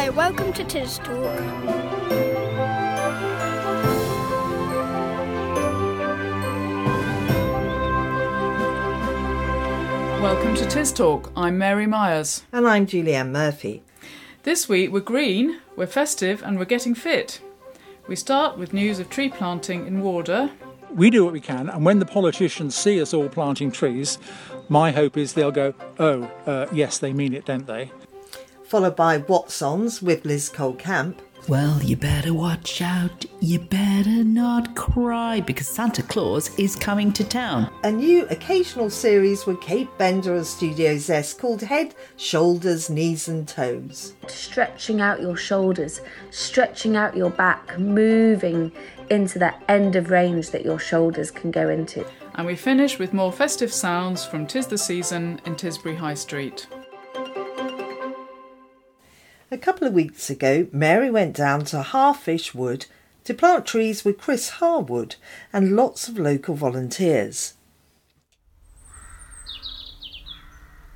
Hello, 0.00 0.12
welcome 0.12 0.50
to 0.54 0.64
Tis 0.64 0.96
Talk. 0.96 1.10
Welcome 10.22 10.54
to 10.54 10.66
Tis 10.70 10.90
Talk. 10.90 11.30
I'm 11.36 11.58
Mary 11.58 11.86
Myers. 11.86 12.44
And 12.50 12.66
I'm 12.66 12.86
Julie 12.86 13.14
Ann 13.14 13.30
Murphy. 13.30 13.82
This 14.44 14.70
week 14.70 14.90
we're 14.90 15.00
green, 15.00 15.60
we're 15.76 15.86
festive, 15.86 16.42
and 16.42 16.58
we're 16.58 16.64
getting 16.64 16.94
fit. 16.94 17.42
We 18.08 18.16
start 18.16 18.56
with 18.56 18.72
news 18.72 19.00
of 19.00 19.10
tree 19.10 19.28
planting 19.28 19.86
in 19.86 20.00
Wardour. 20.00 20.48
We 20.94 21.10
do 21.10 21.24
what 21.24 21.34
we 21.34 21.40
can, 21.40 21.68
and 21.68 21.84
when 21.84 21.98
the 21.98 22.06
politicians 22.06 22.74
see 22.74 23.02
us 23.02 23.12
all 23.12 23.28
planting 23.28 23.70
trees, 23.70 24.18
my 24.70 24.92
hope 24.92 25.18
is 25.18 25.34
they'll 25.34 25.52
go, 25.52 25.74
oh, 25.98 26.22
uh, 26.46 26.68
yes, 26.72 26.96
they 26.96 27.12
mean 27.12 27.34
it, 27.34 27.44
don't 27.44 27.66
they? 27.66 27.92
Followed 28.70 28.94
by 28.94 29.18
What's 29.18 29.62
On 29.62 29.90
with 30.00 30.24
Liz 30.24 30.48
Coyle 30.48 30.74
Camp. 30.74 31.20
Well, 31.48 31.82
you 31.82 31.96
better 31.96 32.32
watch 32.32 32.80
out. 32.80 33.24
You 33.40 33.58
better 33.58 34.22
not 34.22 34.76
cry 34.76 35.40
because 35.40 35.66
Santa 35.66 36.04
Claus 36.04 36.56
is 36.56 36.76
coming 36.76 37.12
to 37.14 37.24
town. 37.24 37.68
A 37.82 37.90
new 37.90 38.26
occasional 38.26 38.88
series 38.88 39.44
with 39.44 39.60
Kate 39.60 39.88
Bender 39.98 40.36
of 40.36 40.46
Studio 40.46 40.96
Zest 40.98 41.40
called 41.40 41.62
Head, 41.62 41.96
Shoulders, 42.16 42.88
Knees 42.88 43.26
and 43.26 43.48
Toes. 43.48 44.14
stretching 44.28 45.00
out 45.00 45.20
your 45.20 45.36
shoulders, 45.36 46.00
stretching 46.30 46.96
out 46.96 47.16
your 47.16 47.30
back, 47.30 47.76
moving 47.76 48.70
into 49.10 49.40
that 49.40 49.60
end 49.68 49.96
of 49.96 50.10
range 50.10 50.50
that 50.50 50.64
your 50.64 50.78
shoulders 50.78 51.32
can 51.32 51.50
go 51.50 51.68
into. 51.68 52.06
And 52.36 52.46
we 52.46 52.54
finish 52.54 53.00
with 53.00 53.12
more 53.12 53.32
festive 53.32 53.72
sounds 53.72 54.24
from 54.24 54.46
Tis 54.46 54.68
the 54.68 54.78
Season 54.78 55.40
in 55.44 55.56
Tisbury 55.56 55.96
High 55.96 56.14
Street. 56.14 56.68
A 59.60 59.62
couple 59.62 59.86
of 59.86 59.92
weeks 59.92 60.30
ago, 60.30 60.68
Mary 60.72 61.10
went 61.10 61.36
down 61.36 61.66
to 61.66 61.82
Harfish 61.82 62.54
Wood 62.54 62.86
to 63.24 63.34
plant 63.34 63.66
trees 63.66 64.06
with 64.06 64.16
Chris 64.16 64.48
Harwood 64.48 65.16
and 65.52 65.76
lots 65.76 66.08
of 66.08 66.18
local 66.18 66.54
volunteers. 66.54 67.52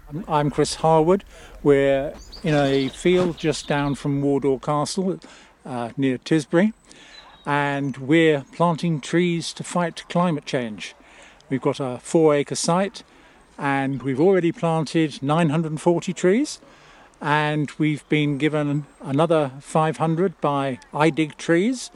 I'm- 0.08 0.24
I'm 0.26 0.50
Chris 0.50 0.76
Harwood. 0.76 1.24
We're 1.62 2.14
in 2.42 2.54
a 2.54 2.88
field 2.88 3.36
just 3.36 3.68
down 3.68 3.96
from 3.96 4.22
Wardour 4.22 4.60
Castle 4.60 5.20
uh, 5.66 5.90
near 5.98 6.16
Tisbury, 6.16 6.72
and 7.44 7.98
we're 7.98 8.46
planting 8.56 8.98
trees 8.98 9.52
to 9.52 9.62
fight 9.62 10.04
climate 10.08 10.46
change. 10.46 10.94
We've 11.50 11.60
got 11.60 11.80
a 11.80 11.98
four 12.02 12.34
acre 12.34 12.54
site, 12.54 13.02
and 13.58 14.02
we've 14.02 14.20
already 14.20 14.52
planted 14.52 15.22
940 15.22 16.14
trees. 16.14 16.60
And 17.24 17.70
we've 17.78 18.06
been 18.10 18.36
given 18.36 18.84
another 19.00 19.52
500 19.60 20.38
by 20.42 20.78
iDig 20.92 21.38
Trees, 21.38 21.90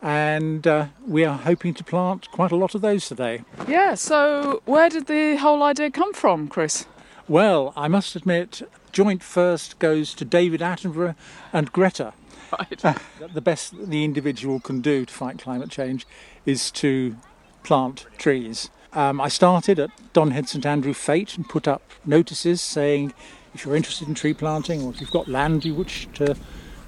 and 0.00 0.66
uh, 0.66 0.86
we 1.06 1.22
are 1.22 1.36
hoping 1.36 1.74
to 1.74 1.84
plant 1.84 2.30
quite 2.30 2.50
a 2.50 2.56
lot 2.56 2.74
of 2.74 2.80
those 2.80 3.06
today. 3.06 3.42
Yeah, 3.68 3.92
so 3.92 4.62
where 4.64 4.88
did 4.88 5.06
the 5.06 5.36
whole 5.36 5.62
idea 5.62 5.90
come 5.90 6.14
from, 6.14 6.48
Chris? 6.48 6.86
Well, 7.28 7.74
I 7.76 7.88
must 7.88 8.16
admit, 8.16 8.62
joint 8.90 9.22
first 9.22 9.78
goes 9.78 10.14
to 10.14 10.24
David 10.24 10.62
Attenborough 10.62 11.14
and 11.52 11.70
Greta. 11.70 12.14
Right. 12.58 12.96
The 13.34 13.42
best 13.42 13.74
the 13.90 14.02
individual 14.02 14.60
can 14.60 14.80
do 14.80 15.04
to 15.04 15.12
fight 15.12 15.40
climate 15.40 15.68
change 15.68 16.06
is 16.46 16.70
to 16.70 17.16
plant 17.64 18.06
trees. 18.16 18.70
Um, 18.94 19.20
I 19.20 19.28
started 19.28 19.78
at 19.78 19.90
Donhead 20.14 20.48
St 20.48 20.64
Andrew 20.64 20.94
Fete 20.94 21.36
and 21.36 21.46
put 21.46 21.68
up 21.68 21.82
notices 22.06 22.62
saying 22.62 23.12
if 23.54 23.64
you're 23.64 23.76
interested 23.76 24.08
in 24.08 24.14
tree 24.14 24.34
planting 24.34 24.82
or 24.82 24.90
if 24.90 25.00
you've 25.00 25.10
got 25.10 25.28
land 25.28 25.64
you 25.64 25.74
wish 25.74 26.08
to 26.14 26.36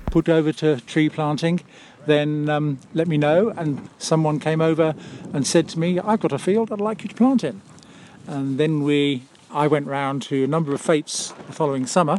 put 0.07 0.29
over 0.29 0.53
to 0.53 0.81
tree 0.81 1.09
planting, 1.09 1.61
then 2.07 2.49
um, 2.49 2.79
let 2.95 3.09
me 3.09 3.17
know. 3.17 3.51
And 3.51 3.89
someone 3.99 4.41
came 4.41 4.61
over 4.61 4.95
and 5.33 5.47
said 5.47 5.69
to 5.71 5.79
me, 5.79 5.99
I've 5.99 6.21
got 6.21 6.33
a 6.33 6.39
field 6.39 6.73
I'd 6.73 6.81
like 6.81 7.03
you 7.03 7.09
to 7.09 7.15
plant 7.15 7.45
in. 7.45 7.63
And 8.27 8.59
then 8.59 8.83
we, 8.83 9.23
I 9.51 9.67
went 9.67 9.87
round 9.87 10.23
to 10.23 10.45
a 10.45 10.47
number 10.47 10.75
of 10.75 10.81
fetes 10.81 11.33
the 11.47 11.53
following 11.53 11.87
summer 11.87 12.19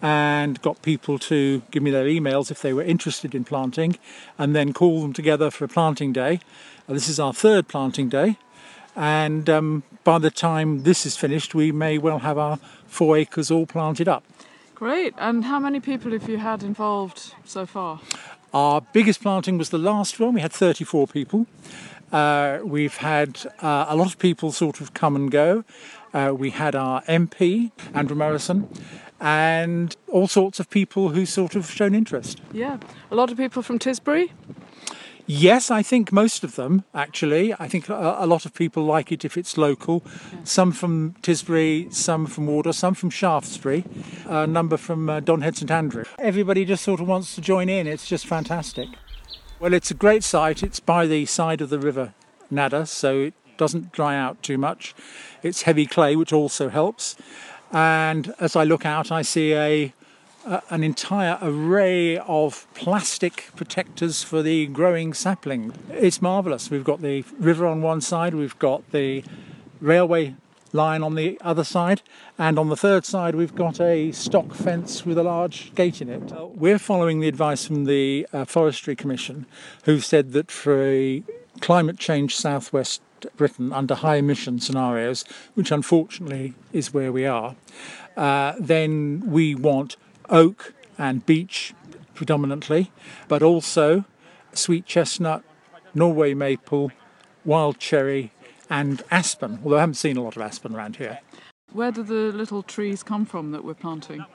and 0.00 0.60
got 0.62 0.82
people 0.82 1.18
to 1.18 1.62
give 1.70 1.82
me 1.82 1.90
their 1.90 2.06
emails 2.06 2.50
if 2.50 2.60
they 2.60 2.72
were 2.72 2.82
interested 2.82 3.34
in 3.34 3.44
planting 3.44 3.96
and 4.36 4.54
then 4.54 4.72
call 4.72 5.02
them 5.02 5.12
together 5.12 5.50
for 5.50 5.64
a 5.64 5.68
planting 5.68 6.12
day. 6.12 6.40
Uh, 6.88 6.94
this 6.94 7.08
is 7.08 7.20
our 7.20 7.32
third 7.32 7.68
planting 7.68 8.08
day. 8.08 8.36
And 8.94 9.48
um, 9.48 9.82
by 10.04 10.18
the 10.18 10.30
time 10.30 10.82
this 10.82 11.06
is 11.06 11.16
finished, 11.16 11.54
we 11.54 11.72
may 11.72 11.98
well 11.98 12.20
have 12.20 12.38
our 12.38 12.58
four 12.86 13.16
acres 13.16 13.50
all 13.50 13.66
planted 13.66 14.08
up. 14.08 14.24
Great. 14.74 15.14
And 15.18 15.44
how 15.44 15.58
many 15.58 15.80
people 15.80 16.12
have 16.12 16.28
you 16.28 16.38
had 16.38 16.62
involved 16.62 17.34
so 17.44 17.66
far? 17.66 18.00
Our 18.52 18.82
biggest 18.92 19.22
planting 19.22 19.56
was 19.56 19.70
the 19.70 19.78
last 19.78 20.20
one. 20.20 20.34
We 20.34 20.40
had 20.40 20.52
34 20.52 21.06
people. 21.06 21.46
Uh, 22.12 22.58
we've 22.62 22.98
had 22.98 23.40
uh, 23.60 23.86
a 23.88 23.96
lot 23.96 24.06
of 24.08 24.18
people 24.18 24.52
sort 24.52 24.80
of 24.80 24.92
come 24.92 25.16
and 25.16 25.30
go. 25.30 25.64
Uh, 26.12 26.34
we 26.36 26.50
had 26.50 26.74
our 26.74 27.02
MP, 27.04 27.70
Andrew 27.94 28.16
Murrison, 28.16 28.68
and 29.18 29.96
all 30.08 30.28
sorts 30.28 30.60
of 30.60 30.68
people 30.68 31.10
who 31.10 31.24
sort 31.24 31.54
of 31.54 31.70
shown 31.70 31.94
interest. 31.94 32.42
Yeah, 32.52 32.78
a 33.10 33.14
lot 33.14 33.30
of 33.30 33.38
people 33.38 33.62
from 33.62 33.78
Tisbury. 33.78 34.32
Yes, 35.26 35.70
I 35.70 35.82
think 35.82 36.12
most 36.12 36.42
of 36.42 36.56
them 36.56 36.84
actually. 36.94 37.54
I 37.54 37.68
think 37.68 37.88
a, 37.88 38.16
a 38.18 38.26
lot 38.26 38.44
of 38.44 38.54
people 38.54 38.84
like 38.84 39.12
it 39.12 39.24
if 39.24 39.36
it's 39.36 39.56
local. 39.56 40.02
Some 40.44 40.72
from 40.72 41.14
Tisbury, 41.22 41.92
some 41.94 42.26
from 42.26 42.46
Wardour, 42.46 42.72
some 42.72 42.94
from 42.94 43.10
Shaftesbury, 43.10 43.84
a 44.26 44.46
number 44.46 44.76
from 44.76 45.08
uh, 45.08 45.20
Donhead 45.20 45.56
St 45.56 45.70
Andrew. 45.70 46.04
Everybody 46.18 46.64
just 46.64 46.82
sort 46.82 47.00
of 47.00 47.06
wants 47.06 47.34
to 47.36 47.40
join 47.40 47.68
in. 47.68 47.86
It's 47.86 48.06
just 48.06 48.26
fantastic. 48.26 48.88
Well, 49.60 49.72
it's 49.72 49.92
a 49.92 49.94
great 49.94 50.24
site. 50.24 50.62
It's 50.62 50.80
by 50.80 51.06
the 51.06 51.24
side 51.26 51.60
of 51.60 51.70
the 51.70 51.78
River 51.78 52.14
Nadder, 52.50 52.86
so 52.88 53.20
it 53.20 53.34
doesn't 53.56 53.92
dry 53.92 54.16
out 54.16 54.42
too 54.42 54.58
much. 54.58 54.92
It's 55.42 55.62
heavy 55.62 55.86
clay, 55.86 56.16
which 56.16 56.32
also 56.32 56.68
helps. 56.68 57.16
And 57.70 58.34
as 58.40 58.56
I 58.56 58.64
look 58.64 58.84
out, 58.84 59.12
I 59.12 59.22
see 59.22 59.54
a 59.54 59.94
uh, 60.46 60.60
an 60.70 60.82
entire 60.82 61.38
array 61.42 62.18
of 62.18 62.66
plastic 62.74 63.48
protectors 63.56 64.22
for 64.22 64.42
the 64.42 64.66
growing 64.66 65.14
sapling. 65.14 65.72
It's 65.90 66.20
marvellous. 66.20 66.70
We've 66.70 66.84
got 66.84 67.02
the 67.02 67.24
river 67.38 67.66
on 67.66 67.82
one 67.82 68.00
side, 68.00 68.34
we've 68.34 68.58
got 68.58 68.90
the 68.92 69.24
railway 69.80 70.34
line 70.72 71.02
on 71.02 71.14
the 71.14 71.38
other 71.42 71.64
side, 71.64 72.02
and 72.38 72.58
on 72.58 72.68
the 72.68 72.76
third 72.76 73.04
side, 73.04 73.34
we've 73.34 73.54
got 73.54 73.80
a 73.80 74.10
stock 74.12 74.54
fence 74.54 75.04
with 75.04 75.18
a 75.18 75.22
large 75.22 75.74
gate 75.74 76.00
in 76.00 76.08
it. 76.08 76.32
Uh, 76.32 76.46
We're 76.46 76.78
following 76.78 77.20
the 77.20 77.28
advice 77.28 77.66
from 77.66 77.84
the 77.84 78.26
uh, 78.32 78.44
Forestry 78.46 78.96
Commission, 78.96 79.46
who've 79.84 80.04
said 80.04 80.32
that 80.32 80.50
for 80.50 80.82
a 80.82 81.22
climate 81.60 81.98
change 81.98 82.34
southwest 82.34 83.02
Britain 83.36 83.72
under 83.72 83.94
high 83.94 84.16
emission 84.16 84.58
scenarios, 84.58 85.24
which 85.54 85.70
unfortunately 85.70 86.54
is 86.72 86.94
where 86.94 87.12
we 87.12 87.26
are, 87.26 87.54
uh, 88.16 88.54
then 88.58 89.22
we 89.26 89.54
want 89.54 89.96
oak 90.32 90.74
and 90.98 91.24
beech 91.24 91.74
predominantly, 92.14 92.90
but 93.28 93.42
also 93.42 94.04
sweet 94.52 94.86
chestnut, 94.86 95.44
Norway 95.94 96.34
maple, 96.34 96.90
wild 97.44 97.78
cherry, 97.78 98.32
and 98.68 99.02
aspen. 99.10 99.60
Although 99.62 99.76
I 99.76 99.80
haven't 99.80 99.94
seen 99.94 100.16
a 100.16 100.22
lot 100.22 100.36
of 100.36 100.42
aspen 100.42 100.74
around 100.74 100.96
here. 100.96 101.20
Where 101.72 101.90
do 101.90 102.02
the 102.02 102.36
little 102.36 102.62
trees 102.62 103.02
come 103.02 103.24
from 103.24 103.52
that 103.52 103.64
we're 103.64 103.72
planting? 103.72 104.26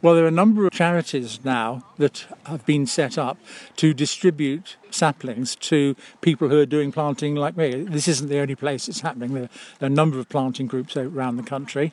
Well, 0.00 0.14
there 0.14 0.24
are 0.24 0.28
a 0.28 0.30
number 0.30 0.64
of 0.64 0.72
charities 0.72 1.40
now 1.44 1.84
that 1.98 2.24
have 2.46 2.64
been 2.66 2.86
set 2.86 3.18
up 3.18 3.36
to 3.76 3.92
distribute 3.92 4.76
saplings 4.90 5.56
to 5.56 5.96
people 6.20 6.48
who 6.48 6.60
are 6.60 6.66
doing 6.66 6.92
planting 6.92 7.34
like 7.34 7.56
me. 7.56 7.82
This 7.82 8.06
isn't 8.06 8.28
the 8.28 8.38
only 8.38 8.54
place 8.54 8.88
it's 8.88 9.00
happening. 9.00 9.34
There, 9.34 9.48
are 9.82 9.86
a 9.86 9.90
number 9.90 10.20
of 10.20 10.28
planting 10.28 10.68
groups 10.68 10.96
around 10.96 11.36
the 11.36 11.42
country 11.42 11.92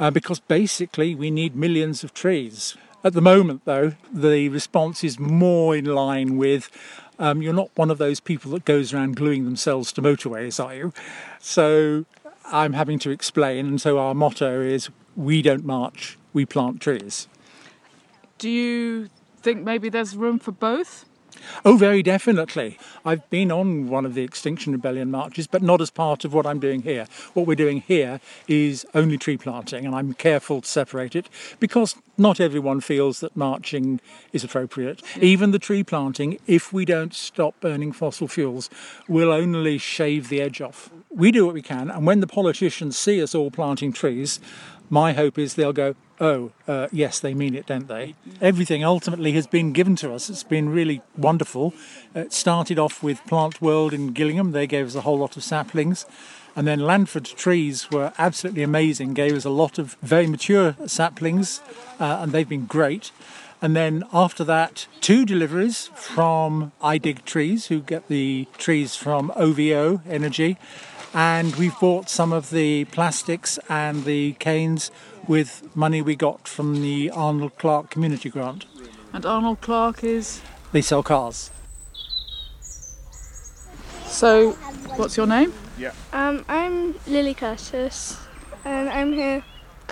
uh, 0.00 0.10
because 0.10 0.40
basically 0.40 1.14
we 1.14 1.30
need 1.30 1.54
millions 1.54 2.02
of 2.02 2.12
trees. 2.12 2.76
At 3.04 3.14
the 3.14 3.20
moment, 3.20 3.62
though, 3.64 3.94
the 4.12 4.48
response 4.48 5.02
is 5.02 5.18
more 5.18 5.74
in 5.76 5.86
line 5.86 6.36
with 6.36 6.70
um, 7.18 7.42
you're 7.42 7.52
not 7.52 7.70
one 7.74 7.90
of 7.90 7.98
those 7.98 8.20
people 8.20 8.52
that 8.52 8.64
goes 8.64 8.92
around 8.92 9.16
gluing 9.16 9.44
themselves 9.44 9.92
to 9.92 10.02
motorways, 10.02 10.64
are 10.64 10.74
you? 10.74 10.92
So 11.40 12.04
I'm 12.46 12.72
having 12.74 12.98
to 13.00 13.10
explain, 13.10 13.66
and 13.66 13.80
so 13.80 13.98
our 13.98 14.14
motto 14.14 14.60
is 14.60 14.88
we 15.16 15.42
don't 15.42 15.64
march, 15.64 16.16
we 16.32 16.46
plant 16.46 16.80
trees. 16.80 17.28
Do 18.38 18.48
you 18.48 19.08
think 19.40 19.62
maybe 19.62 19.88
there's 19.88 20.16
room 20.16 20.38
for 20.38 20.52
both? 20.52 21.04
Oh, 21.64 21.76
very 21.76 22.02
definitely. 22.02 22.78
I've 23.04 23.28
been 23.30 23.50
on 23.52 23.88
one 23.88 24.04
of 24.04 24.14
the 24.14 24.22
Extinction 24.22 24.72
Rebellion 24.72 25.10
marches, 25.10 25.46
but 25.46 25.62
not 25.62 25.80
as 25.80 25.90
part 25.90 26.24
of 26.24 26.32
what 26.32 26.46
I'm 26.46 26.60
doing 26.60 26.82
here. 26.82 27.06
What 27.34 27.46
we're 27.46 27.54
doing 27.54 27.80
here 27.80 28.20
is 28.48 28.86
only 28.94 29.18
tree 29.18 29.36
planting, 29.36 29.86
and 29.86 29.94
I'm 29.94 30.14
careful 30.14 30.60
to 30.60 30.68
separate 30.68 31.16
it 31.16 31.28
because 31.60 31.94
not 32.18 32.40
everyone 32.40 32.80
feels 32.80 33.20
that 33.20 33.36
marching 33.36 34.00
is 34.32 34.44
appropriate. 34.44 35.02
Even 35.20 35.50
the 35.50 35.58
tree 35.58 35.82
planting, 35.82 36.38
if 36.46 36.72
we 36.72 36.84
don't 36.84 37.14
stop 37.14 37.58
burning 37.60 37.92
fossil 37.92 38.28
fuels, 38.28 38.70
will 39.08 39.32
only 39.32 39.78
shave 39.78 40.28
the 40.28 40.40
edge 40.40 40.60
off. 40.60 40.90
We 41.10 41.30
do 41.30 41.46
what 41.46 41.54
we 41.54 41.62
can, 41.62 41.90
and 41.90 42.06
when 42.06 42.20
the 42.20 42.26
politicians 42.26 42.96
see 42.96 43.22
us 43.22 43.34
all 43.34 43.50
planting 43.50 43.92
trees, 43.92 44.40
my 44.90 45.14
hope 45.14 45.38
is 45.38 45.54
they'll 45.54 45.72
go, 45.72 45.94
Oh, 46.22 46.52
uh, 46.68 46.86
yes, 46.92 47.18
they 47.18 47.34
mean 47.34 47.56
it, 47.56 47.66
don't 47.66 47.88
they? 47.88 48.14
Everything 48.40 48.84
ultimately 48.84 49.32
has 49.32 49.48
been 49.48 49.72
given 49.72 49.96
to 49.96 50.14
us. 50.14 50.30
It's 50.30 50.44
been 50.44 50.68
really 50.68 51.02
wonderful. 51.18 51.74
It 52.14 52.32
started 52.32 52.78
off 52.78 53.02
with 53.02 53.26
Plant 53.26 53.60
World 53.60 53.92
in 53.92 54.12
Gillingham, 54.12 54.52
they 54.52 54.68
gave 54.68 54.86
us 54.86 54.94
a 54.94 55.00
whole 55.00 55.18
lot 55.18 55.36
of 55.36 55.42
saplings. 55.42 56.06
And 56.54 56.64
then 56.64 56.78
Landford 56.78 57.24
Trees 57.24 57.90
were 57.90 58.12
absolutely 58.18 58.62
amazing, 58.62 59.14
gave 59.14 59.34
us 59.34 59.44
a 59.44 59.50
lot 59.50 59.80
of 59.80 59.96
very 60.00 60.28
mature 60.28 60.76
saplings, 60.86 61.60
uh, 61.98 62.18
and 62.20 62.30
they've 62.30 62.48
been 62.48 62.66
great. 62.66 63.10
And 63.60 63.74
then 63.74 64.04
after 64.12 64.44
that, 64.44 64.86
two 65.00 65.26
deliveries 65.26 65.88
from 65.96 66.70
I 66.80 66.98
Dig 66.98 67.24
Trees, 67.24 67.66
who 67.66 67.80
get 67.80 68.06
the 68.06 68.46
trees 68.58 68.94
from 68.94 69.32
OVO 69.34 70.02
Energy. 70.08 70.56
And 71.14 71.54
we've 71.56 71.78
bought 71.78 72.08
some 72.08 72.32
of 72.32 72.50
the 72.50 72.86
plastics 72.86 73.58
and 73.68 74.04
the 74.04 74.32
canes 74.34 74.90
with 75.28 75.74
money 75.74 76.02
we 76.02 76.16
got 76.16 76.48
from 76.48 76.82
the 76.82 77.10
Arnold 77.10 77.56
Clark 77.58 77.90
Community 77.90 78.28
Grant. 78.28 78.66
And 79.12 79.24
Arnold 79.26 79.60
Clark 79.60 80.04
is. 80.04 80.40
They 80.72 80.82
sell 80.82 81.02
cars. 81.02 81.50
So, 84.06 84.52
what's 84.96 85.16
your 85.16 85.26
name? 85.26 85.52
Um, 86.12 86.44
I'm 86.48 86.94
Lily 87.06 87.34
Curtis, 87.34 88.18
and 88.64 88.88
I'm 88.88 89.12
here 89.12 89.42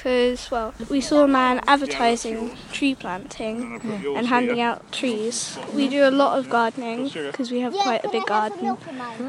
because, 0.02 0.50
well, 0.50 0.72
we 0.88 0.98
saw 1.00 1.24
a 1.24 1.28
man 1.28 1.60
advertising 1.66 2.56
tree 2.72 2.94
planting 2.94 3.80
and 4.16 4.26
handing 4.26 4.58
out 4.58 4.90
trees. 4.92 5.58
We 5.74 5.88
do 5.88 6.08
a 6.08 6.10
lot 6.10 6.38
of 6.38 6.48
gardening 6.48 7.10
because 7.10 7.50
we 7.50 7.60
have 7.60 7.74
quite 7.74 8.02
a 8.02 8.08
big 8.08 8.24
garden, 8.24 8.78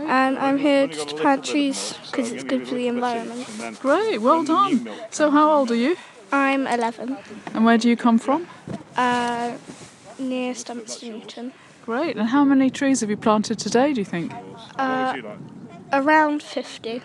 and 0.07 0.37
I'm 0.39 0.57
here 0.57 0.87
just 0.87 1.09
to 1.09 1.15
plant 1.15 1.43
trees 1.43 1.97
because 2.09 2.31
it's 2.31 2.45
good 2.45 2.65
for 2.69 2.75
the 2.75 2.87
environment. 2.87 3.47
Great, 3.81 4.19
well 4.19 4.45
done. 4.45 4.89
So, 5.09 5.29
how 5.29 5.51
old 5.51 5.71
are 5.71 5.75
you? 5.75 5.97
I'm 6.31 6.65
11, 6.67 7.17
And 7.53 7.65
where 7.65 7.77
do 7.77 7.89
you 7.89 7.97
come 7.97 8.17
from? 8.17 8.47
uh, 8.95 9.57
near 10.17 10.55
Stumps 10.55 11.03
Newton. 11.03 11.51
Great. 11.85 12.15
And 12.15 12.29
how 12.29 12.45
many 12.45 12.69
trees 12.69 13.01
have 13.01 13.09
you 13.09 13.17
planted 13.17 13.59
today, 13.59 13.91
do 13.91 13.99
you 13.99 14.05
think? 14.05 14.31
Uh, 14.77 15.17
around 15.91 16.41
50. 16.41 17.01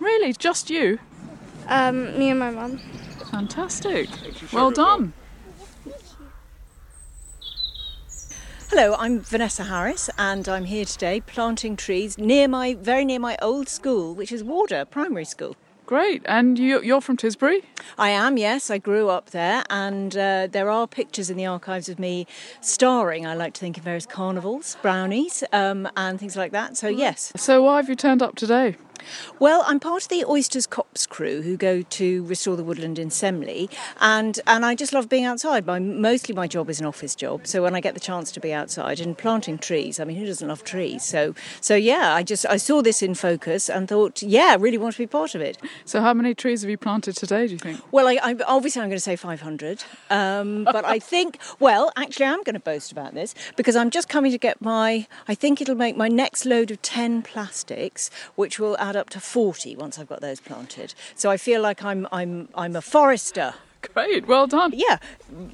Really? 0.00 0.32
Just 0.32 0.70
you? 0.70 0.98
Um, 1.68 2.18
me 2.18 2.30
and 2.30 2.40
my 2.40 2.50
mum. 2.50 2.80
Fantastic. 3.34 4.08
Well 4.52 4.70
done. 4.70 5.12
Hello, 8.70 8.94
I'm 8.96 9.18
Vanessa 9.18 9.64
Harris, 9.64 10.08
and 10.16 10.48
I'm 10.48 10.66
here 10.66 10.84
today 10.84 11.20
planting 11.20 11.74
trees 11.74 12.16
near 12.16 12.46
my 12.46 12.74
very 12.74 13.04
near 13.04 13.18
my 13.18 13.36
old 13.42 13.68
school, 13.68 14.14
which 14.14 14.30
is 14.30 14.44
Wardour 14.44 14.84
Primary 14.84 15.24
School. 15.24 15.56
Great. 15.84 16.22
And 16.26 16.60
you, 16.60 16.80
you're 16.80 17.00
from 17.00 17.16
Tisbury? 17.16 17.64
I 17.98 18.10
am, 18.10 18.38
yes, 18.38 18.70
I 18.70 18.78
grew 18.78 19.08
up 19.08 19.30
there, 19.30 19.64
and 19.68 20.16
uh, 20.16 20.46
there 20.46 20.70
are 20.70 20.86
pictures 20.86 21.28
in 21.28 21.36
the 21.36 21.44
archives 21.46 21.88
of 21.88 21.98
me 21.98 22.28
starring. 22.60 23.26
I 23.26 23.34
like 23.34 23.54
to 23.54 23.60
think 23.60 23.76
in 23.76 23.82
various 23.82 24.06
carnivals, 24.06 24.76
brownies, 24.80 25.42
um, 25.52 25.88
and 25.96 26.20
things 26.20 26.36
like 26.36 26.52
that. 26.52 26.76
So 26.76 26.86
yes, 26.86 27.32
So, 27.34 27.64
why 27.64 27.76
have 27.78 27.88
you 27.88 27.96
turned 27.96 28.22
up 28.22 28.36
today? 28.36 28.76
Well, 29.38 29.64
I'm 29.66 29.80
part 29.80 30.02
of 30.02 30.08
the 30.08 30.24
Oysters 30.24 30.66
Cops 30.66 31.06
crew 31.06 31.42
who 31.42 31.56
go 31.56 31.82
to 31.82 32.24
restore 32.24 32.56
the 32.56 32.64
woodland 32.64 32.98
in 32.98 33.08
Semley, 33.08 33.70
and 34.00 34.40
and 34.46 34.64
I 34.64 34.74
just 34.74 34.92
love 34.92 35.08
being 35.08 35.24
outside. 35.24 35.66
My 35.66 35.78
mostly 35.78 36.34
my 36.34 36.46
job 36.46 36.70
is 36.70 36.80
an 36.80 36.86
office 36.86 37.14
job, 37.14 37.46
so 37.46 37.62
when 37.62 37.74
I 37.74 37.80
get 37.80 37.94
the 37.94 38.00
chance 38.00 38.32
to 38.32 38.40
be 38.40 38.52
outside 38.52 39.00
and 39.00 39.16
planting 39.16 39.58
trees, 39.58 40.00
I 40.00 40.04
mean, 40.04 40.16
who 40.16 40.26
doesn't 40.26 40.46
love 40.46 40.64
trees? 40.64 41.04
So 41.04 41.34
so 41.60 41.74
yeah, 41.74 42.14
I 42.14 42.22
just 42.22 42.46
I 42.46 42.56
saw 42.56 42.82
this 42.82 43.02
in 43.02 43.14
focus 43.14 43.68
and 43.68 43.88
thought, 43.88 44.22
yeah, 44.22 44.48
I 44.50 44.54
really 44.54 44.78
want 44.78 44.94
to 44.94 44.98
be 44.98 45.06
part 45.06 45.34
of 45.34 45.40
it. 45.40 45.58
So, 45.84 46.00
how 46.00 46.14
many 46.14 46.34
trees 46.34 46.62
have 46.62 46.70
you 46.70 46.78
planted 46.78 47.16
today, 47.16 47.46
do 47.46 47.52
you 47.52 47.58
think? 47.58 47.80
Well, 47.92 48.08
I, 48.08 48.18
I 48.22 48.36
obviously 48.46 48.82
I'm 48.82 48.88
going 48.88 48.96
to 48.96 49.00
say 49.00 49.16
500, 49.16 49.84
um, 50.10 50.64
but 50.64 50.84
I 50.84 50.98
think 50.98 51.38
well, 51.58 51.92
actually, 51.96 52.26
I'm 52.26 52.42
going 52.42 52.54
to 52.54 52.60
boast 52.60 52.92
about 52.92 53.14
this 53.14 53.34
because 53.56 53.76
I'm 53.76 53.90
just 53.90 54.08
coming 54.08 54.32
to 54.32 54.38
get 54.38 54.60
my. 54.60 55.06
I 55.28 55.34
think 55.34 55.60
it'll 55.60 55.74
make 55.74 55.96
my 55.96 56.08
next 56.08 56.44
load 56.44 56.70
of 56.70 56.80
10 56.82 57.22
plastics, 57.22 58.10
which 58.34 58.58
will 58.58 58.76
add 58.78 58.93
up 58.94 59.10
to 59.10 59.20
40 59.20 59.76
once 59.76 59.98
I've 59.98 60.08
got 60.08 60.20
those 60.20 60.40
planted. 60.40 60.94
So 61.14 61.30
I 61.30 61.36
feel 61.36 61.60
like 61.60 61.84
I'm 61.84 62.06
I'm 62.12 62.48
I'm 62.54 62.76
a 62.76 62.82
forester. 62.82 63.54
Great, 63.92 64.26
well 64.26 64.46
done. 64.46 64.72
Yeah, 64.74 64.98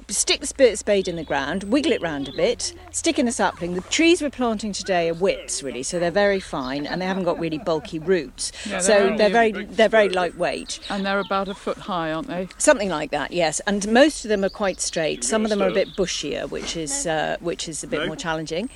stick 0.07 0.39
the 0.39 0.47
spirit 0.47 0.77
spade 0.79 1.07
in 1.09 1.17
the 1.17 1.23
ground, 1.23 1.63
wiggle 1.65 1.91
it 1.91 2.01
round 2.01 2.29
a 2.29 2.31
bit, 2.31 2.73
stick 2.91 3.19
in 3.19 3.27
a 3.27 3.31
sapling. 3.31 3.73
The 3.73 3.81
trees 3.81 4.21
we're 4.21 4.29
planting 4.29 4.71
today 4.71 5.09
are 5.09 5.13
whips, 5.13 5.61
really, 5.61 5.83
so 5.83 5.99
they're 5.99 6.11
very 6.11 6.39
fine 6.39 6.85
and 6.85 7.01
they 7.01 7.05
haven't 7.05 7.25
got 7.25 7.39
really 7.39 7.57
bulky 7.57 7.99
roots. 7.99 8.53
Yeah, 8.65 8.79
they're 8.79 8.81
so 8.81 9.17
they're 9.17 9.29
very 9.29 9.51
they're 9.51 9.89
very 9.89 10.07
lightweight. 10.07 10.79
And 10.89 11.05
they're 11.05 11.19
about 11.19 11.49
a 11.49 11.53
foot 11.53 11.77
high, 11.77 12.13
aren't 12.13 12.27
they? 12.27 12.47
Something 12.57 12.89
like 12.89 13.11
that, 13.11 13.31
yes. 13.31 13.59
And 13.67 13.91
most 13.91 14.23
of 14.23 14.29
them 14.29 14.45
are 14.45 14.49
quite 14.49 14.79
straight. 14.79 15.23
Some 15.23 15.43
of 15.43 15.49
them 15.49 15.61
are 15.61 15.67
a 15.67 15.73
bit 15.73 15.89
bushier, 15.97 16.49
which 16.49 16.77
is 16.77 17.05
uh, 17.05 17.37
which 17.41 17.67
is 17.67 17.83
a 17.83 17.87
bit 17.87 18.07
more 18.07 18.15
challenging. 18.15 18.69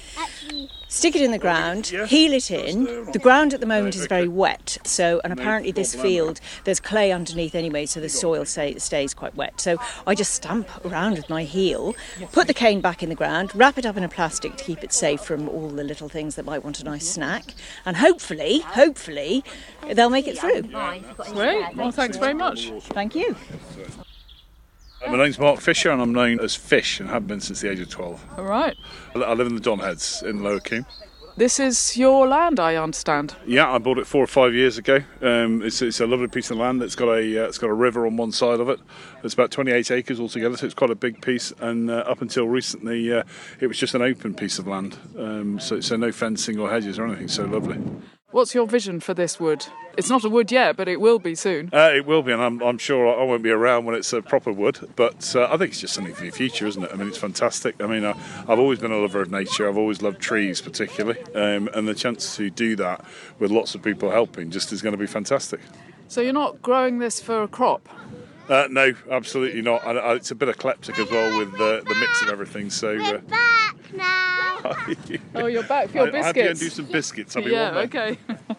Stick 0.88 1.16
it 1.16 1.22
in 1.22 1.32
the 1.32 1.40
ground, 1.40 1.88
heel 1.88 2.32
it 2.32 2.50
in. 2.52 3.12
The 3.12 3.20
ground 3.20 3.54
at 3.54 3.60
the 3.60 3.66
moment 3.66 3.96
is 3.96 4.06
very 4.06 4.28
wet, 4.28 4.78
so 4.84 5.20
and 5.24 5.34
apparently 5.34 5.72
this 5.72 5.94
field 5.96 6.40
there's 6.64 6.80
clay 6.80 7.12
underneath 7.12 7.56
anyway, 7.56 7.86
so 7.86 8.00
the 8.00 8.08
soil 8.08 8.46
stay, 8.46 8.78
stays 8.78 9.14
quite 9.14 9.36
wet. 9.36 9.60
So 9.60 9.78
I 10.08 10.16
just 10.16 10.34
stamp 10.34 10.70
around 10.86 11.14
with 11.14 11.30
my 11.30 11.44
heel, 11.44 11.96
put 12.32 12.48
the 12.48 12.54
cane 12.54 12.82
back 12.82 13.04
in 13.04 13.10
the 13.10 13.16
ground, 13.16 13.52
wrap 13.56 13.78
it 13.78 13.86
up 13.86 13.98
in 13.98 14.04
a 14.04 14.10
plastic 14.10 14.56
to 14.56 14.64
keep 14.64 14.84
it 14.84 14.94
safe 14.94 15.22
from 15.22 15.50
all 15.50 15.70
the 15.70 15.84
little 15.84 16.08
things 16.08 16.36
that 16.36 16.46
might 16.46 16.64
want 16.64 16.80
a 16.80 16.84
nice 16.86 17.10
snack, 17.10 17.54
and 17.86 17.98
hopefully, 17.98 18.60
hopefully, 18.60 19.44
they'll 19.92 20.10
make 20.10 20.28
it 20.28 20.38
through. 20.38 20.62
Great, 21.34 21.76
well, 21.76 21.92
thanks 21.92 22.18
very 22.18 22.34
much. 22.34 22.72
Thank 22.90 23.16
you. 23.16 23.36
My 25.02 25.18
name's 25.18 25.38
Mark 25.38 25.60
Fisher 25.60 25.92
and 25.92 26.02
I'm 26.02 26.14
known 26.14 26.40
as 26.40 26.56
Fish 26.56 27.00
and 27.00 27.10
have 27.10 27.28
been 27.28 27.40
since 27.40 27.62
the 27.62 27.70
age 27.70 27.80
of 27.80 27.90
12. 27.90 28.26
All 28.38 28.46
right. 28.46 28.76
I 29.16 29.34
live 29.34 29.48
in 29.48 29.56
the 29.56 29.62
Donheads 29.62 30.24
in 30.24 30.42
Lower 30.42 30.60
Keene. 30.60 30.86
This 31.38 31.60
is 31.60 31.98
your 31.98 32.28
land, 32.28 32.62
I 32.62 32.78
understand. 32.78 33.36
Yeah, 33.46 33.70
I 33.70 33.78
bought 33.78 33.98
it 33.98 34.08
four 34.08 34.24
or 34.24 34.28
five 34.28 34.54
years 34.54 34.78
ago. 34.78 35.04
Um, 35.22 35.62
it's, 35.64 35.82
it's 35.82 36.00
a 36.00 36.08
lovely 36.08 36.30
piece 36.30 36.50
of 36.50 36.58
land. 36.58 36.82
It's 36.82 36.96
got 36.96 37.10
a 37.10 37.44
uh, 37.44 37.48
it's 37.48 37.58
got 37.58 37.70
a 37.70 37.74
river 37.74 38.08
on 38.08 38.16
one 38.16 38.32
side 38.32 38.62
of 38.62 38.70
it. 38.70 38.80
It's 39.22 39.34
about 39.34 39.52
28 39.52 39.92
acres 39.92 40.22
altogether, 40.22 40.56
so 40.56 40.66
it's 40.66 40.74
quite 40.74 40.92
a 40.92 40.96
big 40.96 41.22
piece. 41.22 41.52
And 41.60 41.92
uh, 41.92 42.06
up 42.08 42.22
until 42.22 42.48
recently, 42.48 43.12
uh, 43.12 43.24
it 43.60 43.68
was 43.68 43.78
just 43.78 43.96
an 43.96 44.02
open 44.02 44.34
piece 44.34 44.60
of 44.60 44.68
land. 44.68 44.98
Um, 45.18 45.60
so 45.60 45.82
so 45.82 45.98
no 45.98 46.14
fencing 46.14 46.58
or 46.58 46.70
hedges 46.70 46.98
or 46.98 47.06
anything. 47.06 47.28
So 47.28 47.44
lovely. 47.44 47.82
What's 48.32 48.54
your 48.54 48.68
vision 48.68 49.00
for 49.00 49.14
this 49.14 49.40
wood? 49.40 49.66
It's 49.98 50.10
not 50.10 50.26
a 50.26 50.30
wood 50.30 50.52
yet, 50.52 50.76
but 50.76 50.90
it 50.90 51.00
will 51.00 51.20
be 51.20 51.36
soon. 51.36 51.70
Uh, 51.72 51.92
it 51.96 52.06
will 52.06 52.22
be, 52.22 52.34
and 52.34 52.42
I'm, 52.42 52.62
I'm 52.62 52.78
sure 52.78 53.08
I 53.08 53.24
won't 53.24 53.44
be 53.44 53.50
around 53.50 53.86
when 53.86 53.96
it's 53.96 54.12
a 54.12 54.22
proper 54.22 54.52
wood. 54.52 54.92
But 54.98 55.34
uh, 55.36 55.46
I 55.46 55.56
think 55.56 55.72
it's 55.72 55.80
just 55.80 55.94
something 55.94 56.14
for 56.14 56.24
the 56.24 56.32
future, 56.32 56.68
isn't 56.68 56.84
it? 56.84 56.90
I 56.92 56.98
mean, 56.98 57.08
it's 57.08 57.18
fantastic. 57.18 57.82
I 57.82 57.88
mean, 57.88 58.04
I, 58.04 58.12
I've 58.42 58.60
always 58.60 58.80
been 58.80 58.92
a 58.92 58.98
lover 58.98 59.22
of 59.22 59.32
nature. 59.32 59.70
I've 59.70 59.78
always 59.78 60.02
loved 60.02 60.20
trees, 60.20 60.60
particularly, 60.60 61.22
um, 61.34 61.70
and 61.74 61.88
the 61.88 61.96
chance 61.96 62.36
to 62.36 62.50
do 62.50 62.76
that 62.76 63.06
with 63.40 63.52
lots 63.52 63.74
of 63.74 63.82
people 63.82 64.12
helping 64.12 64.52
just 64.52 64.74
is 64.74 64.82
going 64.82 64.92
to 64.94 64.98
be 64.98 65.08
fantastic. 65.08 65.62
So 66.10 66.20
you're 66.20 66.34
not 66.34 66.62
growing 66.62 67.00
this 67.00 67.22
for 67.22 67.44
a 67.44 67.48
crop? 67.48 67.88
Uh, 68.50 68.68
no, 68.70 68.94
absolutely 69.10 69.62
not. 69.62 69.88
And 69.88 69.98
uh, 69.98 70.10
it's 70.10 70.32
a 70.32 70.36
bit 70.36 70.50
eclectic 70.50 71.00
as 71.00 71.10
well 71.10 71.38
with 71.38 71.54
the, 71.54 71.84
the 71.88 71.96
mix 71.96 72.22
of 72.22 72.30
everything. 72.30 72.70
So. 72.70 72.98
Uh, 72.98 73.20
Back 73.20 73.76
now. 73.94 74.25
Oh, 75.36 75.48
you're 75.48 75.64
back 75.64 75.90
for 75.90 75.98
your 75.98 76.16
I, 76.16 76.20
I 76.20 76.24
have 76.24 76.36
to 76.36 76.42
go 76.42 76.48
and 76.48 76.60
biscuits. 76.60 76.60
do 76.60 76.70
some 76.70 76.86
biscuits. 76.92 77.36
I'll 77.36 77.44
be 77.44 77.52
yeah, 77.52 77.72
there. 77.72 77.84
okay. 77.84 78.18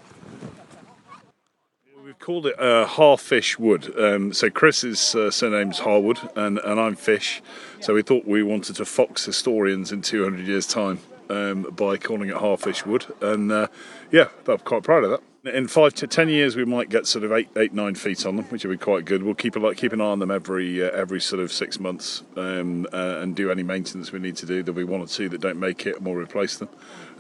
We've 2.05 2.19
called 2.19 2.47
it 2.47 2.59
uh, 2.61 2.87
Harfish 2.87 3.59
Wood. 3.59 3.93
Um, 3.99 4.33
so 4.33 4.49
Chris's 4.49 5.15
uh, 5.15 5.31
surname's 5.31 5.81
Harwood, 5.81 6.19
and, 6.37 6.59
and 6.59 6.79
I'm 6.79 6.95
Fish. 6.95 7.43
So 7.81 7.95
we 7.95 8.03
thought 8.03 8.25
we 8.27 8.43
wanted 8.43 8.77
to 8.77 8.85
fox 8.85 9.25
historians 9.25 9.91
in 9.91 10.03
200 10.03 10.47
years' 10.47 10.67
time 10.67 11.01
um, 11.29 11.63
by 11.63 11.97
calling 11.97 12.29
it 12.29 12.37
Harfish 12.37 12.87
Wood, 12.87 13.07
and 13.21 13.51
uh, 13.51 13.67
yeah, 14.13 14.29
I'm 14.47 14.59
quite 14.59 14.85
proud 14.85 15.05
of 15.05 15.11
that. 15.11 15.21
In 15.47 15.69
five 15.69 15.95
to 15.95 16.09
ten 16.09 16.29
years, 16.29 16.57
we 16.57 16.65
might 16.65 16.89
get 16.89 17.07
sort 17.07 17.25
of 17.25 17.31
eight, 17.31 17.49
eight, 17.57 17.73
nine 17.73 17.95
feet 17.95 18.27
on 18.27 18.35
them, 18.35 18.47
which 18.47 18.65
will 18.65 18.73
be 18.73 18.77
quite 18.77 19.05
good. 19.05 19.23
We'll 19.23 19.35
keep 19.35 19.55
a 19.55 19.61
like 19.61 19.77
keep 19.77 19.93
an 19.93 20.01
eye 20.01 20.07
on 20.07 20.19
them 20.19 20.31
every 20.31 20.83
uh, 20.83 20.91
every 20.91 21.21
sort 21.21 21.41
of 21.41 21.53
six 21.53 21.79
months, 21.79 22.25
um, 22.37 22.85
uh, 22.93 23.19
and 23.21 23.37
do 23.37 23.51
any 23.53 23.63
maintenance 23.63 24.11
we 24.11 24.19
need 24.19 24.35
to 24.37 24.47
do. 24.47 24.65
There'll 24.65 24.77
be 24.77 24.83
one 24.83 25.01
or 25.01 25.07
two 25.07 25.29
that 25.29 25.41
don't 25.41 25.61
make 25.61 25.87
it, 25.87 25.97
and 25.97 26.05
we'll 26.05 26.17
replace 26.17 26.57
them. 26.57 26.69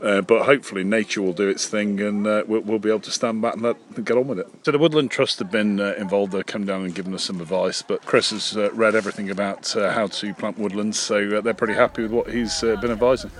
Uh, 0.02 0.22
but 0.22 0.44
hopefully, 0.44 0.82
nature 0.82 1.22
will 1.22 1.34
do 1.34 1.48
its 1.48 1.68
thing, 1.68 2.00
and 2.00 2.26
uh, 2.26 2.42
we'll, 2.48 2.62
we'll 2.62 2.78
be 2.80 2.88
able 2.88 3.00
to 3.00 3.12
stand 3.12 3.42
back 3.42 3.54
and 3.54 3.62
let, 3.62 4.04
get 4.04 4.16
on 4.16 4.26
with 4.26 4.40
it. 4.40 4.48
So 4.64 4.72
the 4.72 4.78
Woodland 4.78 5.12
Trust 5.12 5.38
have 5.38 5.52
been 5.52 5.78
uh, 5.78 5.94
involved. 5.96 6.32
They've 6.32 6.44
come 6.44 6.66
down 6.66 6.84
and 6.84 6.94
given 6.94 7.14
us 7.14 7.22
some 7.22 7.40
advice. 7.40 7.80
But 7.82 8.04
Chris 8.06 8.30
has 8.30 8.56
uh, 8.56 8.72
read 8.72 8.96
everything 8.96 9.30
about 9.30 9.72
how 9.72 10.08
to 10.08 10.34
plant 10.34 10.58
woodlands, 10.58 10.98
so 10.98 11.40
they're 11.40 11.54
pretty 11.54 11.74
happy 11.74 12.02
with 12.02 12.10
what 12.10 12.30
he's 12.30 12.60
been 12.60 12.90
advising. 12.90 13.30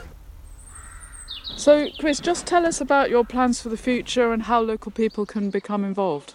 So, 1.57 1.89
Chris, 1.99 2.21
just 2.21 2.47
tell 2.47 2.67
us 2.67 2.83
about 2.83 3.09
your 3.09 3.25
plans 3.25 3.63
for 3.63 3.71
the 3.71 3.79
future 3.79 4.33
and 4.33 4.43
how 4.43 4.61
local 4.61 4.93
people 4.93 5.25
can 5.25 5.49
become 5.49 5.85
involved. 5.85 6.35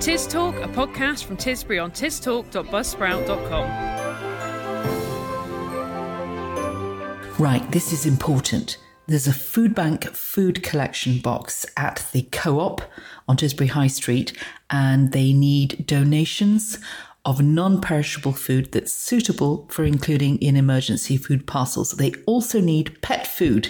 Tis 0.00 0.26
Talk, 0.26 0.56
a 0.56 0.68
podcast 0.68 1.24
from 1.24 1.38
Tisbury 1.38 1.82
on 1.82 1.90
tistalk.buzzsprout.com. 1.90 3.93
Right, 7.44 7.70
this 7.72 7.92
is 7.92 8.06
important. 8.06 8.78
There's 9.06 9.26
a 9.26 9.32
food 9.34 9.74
bank 9.74 10.04
food 10.14 10.62
collection 10.62 11.18
box 11.18 11.66
at 11.76 12.06
the 12.12 12.22
co 12.32 12.58
op 12.58 12.80
on 13.28 13.36
Tisbury 13.36 13.68
High 13.68 13.88
Street, 13.88 14.32
and 14.70 15.12
they 15.12 15.34
need 15.34 15.84
donations 15.86 16.78
of 17.26 17.42
non 17.42 17.82
perishable 17.82 18.32
food 18.32 18.72
that's 18.72 18.94
suitable 18.94 19.68
for 19.70 19.84
including 19.84 20.38
in 20.38 20.56
emergency 20.56 21.18
food 21.18 21.46
parcels. 21.46 21.90
They 21.90 22.14
also 22.24 22.62
need 22.62 23.02
pet 23.02 23.26
food, 23.26 23.68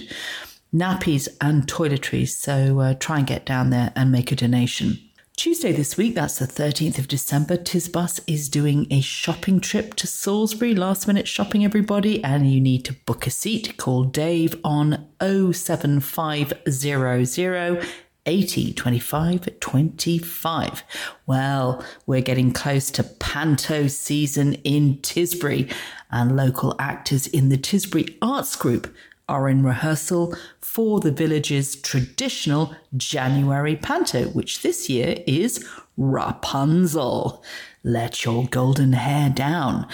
nappies, 0.72 1.26
and 1.40 1.66
toiletries. 1.66 2.28
So 2.28 2.78
uh, 2.78 2.94
try 2.94 3.18
and 3.18 3.26
get 3.26 3.44
down 3.44 3.70
there 3.70 3.92
and 3.96 4.12
make 4.12 4.30
a 4.30 4.36
donation. 4.36 5.00
Tuesday 5.36 5.72
this 5.72 5.96
week, 5.96 6.14
that's 6.14 6.38
the 6.38 6.46
13th 6.46 6.96
of 6.96 7.08
December, 7.08 7.56
Tisbus 7.56 8.20
is 8.26 8.48
doing 8.48 8.86
a 8.88 9.00
shopping 9.00 9.58
trip 9.58 9.94
to 9.94 10.06
Salisbury. 10.06 10.76
Last 10.76 11.08
minute 11.08 11.26
shopping, 11.26 11.64
everybody, 11.64 12.22
and 12.22 12.48
you 12.50 12.60
need 12.60 12.84
to 12.84 12.92
book 12.92 13.26
a 13.26 13.30
seat. 13.30 13.76
Call 13.76 14.04
Dave 14.04 14.54
on 14.62 15.08
07500 15.20 17.88
80 18.26 18.72
25 18.72 19.60
25. 19.60 20.84
Well, 21.26 21.84
we're 22.06 22.22
getting 22.22 22.52
close 22.52 22.90
to 22.92 23.02
Panto 23.02 23.88
season 23.88 24.54
in 24.62 24.98
Tisbury, 24.98 25.68
and 26.12 26.36
local 26.36 26.76
actors 26.78 27.26
in 27.26 27.48
the 27.48 27.58
Tisbury 27.58 28.16
Arts 28.22 28.54
Group 28.54 28.94
are 29.28 29.48
in 29.48 29.62
rehearsal 29.62 30.36
for 30.60 31.00
the 31.00 31.10
village's 31.10 31.76
traditional 31.76 32.74
January 32.96 33.76
panto, 33.76 34.24
which 34.28 34.62
this 34.62 34.88
year 34.90 35.16
is 35.26 35.66
Rapunzel. 35.96 37.42
Let 37.82 38.24
your 38.24 38.46
golden 38.46 38.92
hair 38.92 39.30
down. 39.30 39.86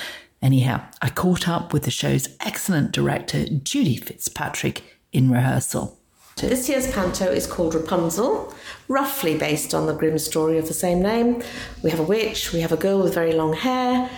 Anyhow, 0.42 0.84
I 1.02 1.10
caught 1.10 1.48
up 1.48 1.72
with 1.72 1.82
the 1.84 1.90
show's 1.90 2.28
excellent 2.40 2.92
director, 2.92 3.44
Judy 3.46 3.96
Fitzpatrick, 3.96 4.82
in 5.12 5.30
rehearsal. 5.30 5.98
This 6.36 6.68
year's 6.68 6.90
panto 6.90 7.26
is 7.26 7.46
called 7.46 7.74
Rapunzel, 7.74 8.54
roughly 8.88 9.36
based 9.36 9.74
on 9.74 9.86
the 9.86 9.92
Grimm 9.92 10.18
story 10.18 10.56
of 10.56 10.68
the 10.68 10.74
same 10.74 11.02
name. 11.02 11.42
We 11.82 11.90
have 11.90 12.00
a 12.00 12.04
witch, 12.04 12.52
we 12.52 12.60
have 12.60 12.72
a 12.72 12.78
girl 12.78 13.02
with 13.02 13.12
very 13.12 13.32
long 13.32 13.52
hair, 13.52 14.08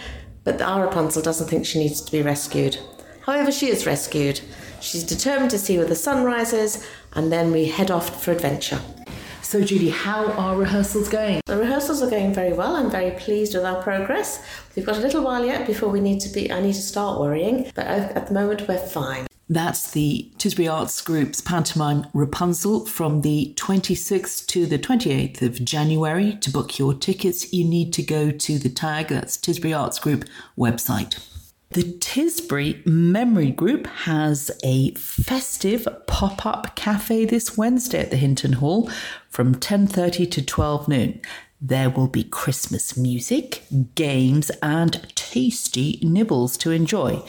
but 0.44 0.62
our 0.62 0.86
Rapunzel 0.86 1.22
doesn't 1.22 1.48
think 1.48 1.66
she 1.66 1.80
needs 1.80 2.00
to 2.00 2.12
be 2.12 2.22
rescued. 2.22 2.78
However, 3.22 3.50
she 3.50 3.68
is 3.68 3.86
rescued. 3.86 4.40
She's 4.82 5.04
determined 5.04 5.52
to 5.52 5.58
see 5.58 5.78
where 5.78 5.86
the 5.86 5.94
sun 5.94 6.24
rises, 6.24 6.84
and 7.12 7.32
then 7.32 7.52
we 7.52 7.66
head 7.66 7.90
off 7.90 8.22
for 8.22 8.32
adventure. 8.32 8.80
So, 9.40 9.60
Judy, 9.60 9.90
how 9.90 10.32
are 10.32 10.56
rehearsals 10.56 11.08
going? 11.08 11.40
The 11.46 11.56
rehearsals 11.56 12.02
are 12.02 12.10
going 12.10 12.34
very 12.34 12.52
well. 12.52 12.74
I'm 12.74 12.90
very 12.90 13.12
pleased 13.12 13.54
with 13.54 13.64
our 13.64 13.80
progress. 13.82 14.44
We've 14.74 14.84
got 14.84 14.96
a 14.96 15.00
little 15.00 15.22
while 15.22 15.44
yet 15.44 15.66
before 15.66 15.88
we 15.88 16.00
need 16.00 16.20
to 16.20 16.28
be. 16.30 16.50
I 16.50 16.60
need 16.60 16.74
to 16.74 16.82
start 16.82 17.20
worrying, 17.20 17.70
but 17.74 17.86
at 17.86 18.26
the 18.26 18.34
moment 18.34 18.66
we're 18.66 18.78
fine. 18.78 19.26
That's 19.48 19.90
the 19.90 20.30
Tisbury 20.38 20.72
Arts 20.72 21.00
Group's 21.02 21.40
pantomime 21.40 22.06
Rapunzel 22.14 22.86
from 22.86 23.20
the 23.20 23.54
26th 23.56 24.46
to 24.46 24.66
the 24.66 24.78
28th 24.78 25.42
of 25.42 25.64
January. 25.64 26.36
To 26.40 26.50
book 26.50 26.78
your 26.78 26.94
tickets, 26.94 27.52
you 27.52 27.64
need 27.64 27.92
to 27.92 28.02
go 28.02 28.30
to 28.30 28.58
the 28.58 28.70
tag, 28.70 29.08
that's 29.08 29.36
Tisbury 29.36 29.78
Arts 29.78 29.98
Group 29.98 30.24
website. 30.58 31.22
The 31.72 31.84
Tisbury 31.84 32.86
Memory 32.86 33.50
Group 33.50 33.86
has 33.86 34.50
a 34.62 34.92
festive 34.92 35.88
pop-up 36.06 36.76
cafe 36.76 37.24
this 37.24 37.56
Wednesday 37.56 38.00
at 38.00 38.10
the 38.10 38.18
Hinton 38.18 38.52
Hall 38.54 38.90
from 39.30 39.54
10:30 39.54 40.30
to 40.32 40.44
12 40.44 40.86
noon. 40.86 41.22
There 41.62 41.88
will 41.88 42.08
be 42.08 42.24
Christmas 42.24 42.94
music, 42.94 43.62
games 43.94 44.50
and 44.62 45.06
tasty 45.14 45.98
nibbles 46.02 46.58
to 46.58 46.72
enjoy. 46.72 47.22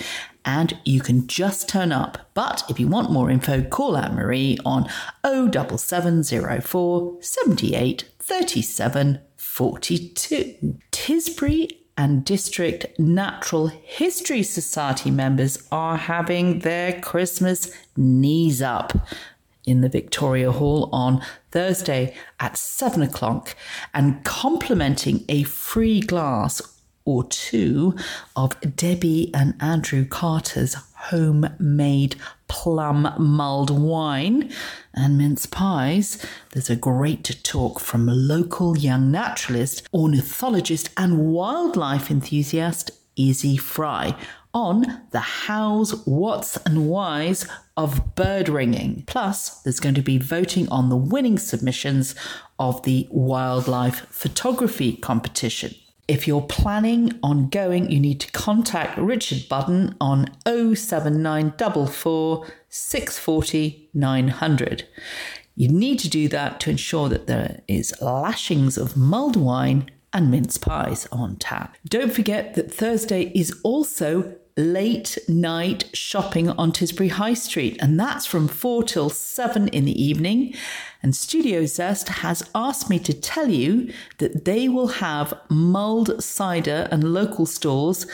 And 0.44 0.78
you 0.84 1.00
can 1.00 1.26
just 1.26 1.70
turn 1.70 1.94
up. 1.94 2.30
But 2.34 2.66
if 2.68 2.82
you 2.82 2.90
want 2.90 3.12
more 3.12 3.32
info, 3.32 3.62
call 3.62 3.96
Anne 3.96 4.16
Marie 4.16 4.58
on 4.66 4.90
07704 5.24 7.18
78 7.22 8.10
37 8.20 9.20
42. 9.38 10.80
Tisbury 10.92 11.83
and 11.98 12.26
District 12.26 12.98
Natural 13.00 13.68
History 13.68 14.44
Society 14.44 15.12
members 15.12 15.68
are 15.72 15.98
having 15.98 16.60
their 16.60 17.00
Christmas 17.02 17.72
knees 17.96 18.62
up 18.62 18.94
in 19.66 19.82
the 19.82 19.90
Victoria 19.90 20.52
Hall 20.52 20.90
on 20.92 21.24
Thursday 21.52 22.16
at 22.40 22.58
7 22.58 23.02
o'clock 23.02 23.56
and 23.94 24.24
complementing 24.24 25.24
a 25.30 25.44
free 25.44 26.02
glass 26.02 26.62
or 27.06 27.24
two 27.26 27.96
of 28.36 28.56
Debbie 28.76 29.32
and 29.34 29.56
Andrew 29.60 30.06
Carter's 30.06 30.76
homemade 30.96 32.16
plum 32.54 33.12
mulled 33.18 33.72
wine 33.72 34.54
and 34.94 35.18
mince 35.18 35.48
pies. 35.48 36.24
There's 36.52 36.70
a 36.70 36.76
great 36.76 37.44
talk 37.44 37.80
from 37.80 38.06
local 38.06 38.78
young 38.78 39.10
naturalist, 39.10 39.88
ornithologist, 39.92 40.92
and 40.96 41.34
wildlife 41.34 42.12
enthusiast 42.12 42.92
Izzy 43.18 43.58
Fry 43.58 44.16
on 44.54 45.02
the 45.10 45.20
hows, 45.20 46.06
whats, 46.06 46.58
and 46.58 46.88
whys 46.88 47.48
of 47.76 48.14
bird 48.14 48.48
ringing. 48.50 49.04
Plus, 49.08 49.60
there's 49.64 49.80
going 49.80 49.96
to 49.96 50.04
be 50.04 50.20
voting 50.20 50.70
on 50.70 50.90
the 50.90 50.96
winning 50.96 51.40
submissions 51.40 52.14
of 52.60 52.84
the 52.84 53.08
wildlife 53.10 54.06
photography 54.12 54.96
competition. 54.96 55.74
If 56.08 56.28
you're 56.28 56.42
planning 56.42 57.18
on 57.24 57.48
going, 57.48 57.90
you 57.90 58.00
need 58.00 58.20
to 58.22 58.32
contact 58.32 58.98
Richard 58.98 59.48
Budden 59.48 59.96
on 60.02 60.30
07944 60.46 62.46
640 62.68 63.90
900. 63.94 64.88
You 65.56 65.70
need 65.70 66.00
to 66.00 66.10
do 66.10 66.28
that 66.28 66.60
to 66.62 66.72
ensure 66.72 67.08
that 67.10 67.28
there 67.28 67.62
is 67.68 67.94
lashings 68.02 68.78
of 68.78 68.98
mulled 68.98 69.38
wine 69.38 69.90
and 70.12 70.30
mince 70.30 70.58
pies 70.58 71.08
on 71.12 71.38
tap. 71.38 71.78
Don't 71.88 72.12
forget 72.12 72.56
that 72.56 72.74
Thursday 72.74 73.32
is 73.34 73.58
also 73.64 74.36
late 74.58 75.18
night 75.28 75.90
shopping 75.94 76.50
on 76.50 76.72
Tisbury 76.72 77.12
High 77.12 77.34
Street, 77.34 77.78
and 77.82 78.00
that's 78.00 78.26
from 78.26 78.48
4 78.48 78.84
till 78.84 79.10
7 79.10 79.68
in 79.70 79.86
the 79.86 80.04
evening. 80.04 80.54
And 81.04 81.14
Studio 81.14 81.66
Zest 81.66 82.08
has 82.08 82.50
asked 82.56 82.90
me 82.90 82.98
to 83.00 83.14
tell 83.14 83.50
you 83.50 83.92
that 84.20 84.46
they 84.46 84.70
will 84.70 84.88
have 84.88 85.38
mulled 85.50 86.24
cider 86.24 86.88
and 86.92 87.14
local 87.14 87.46
stores 87.46 88.08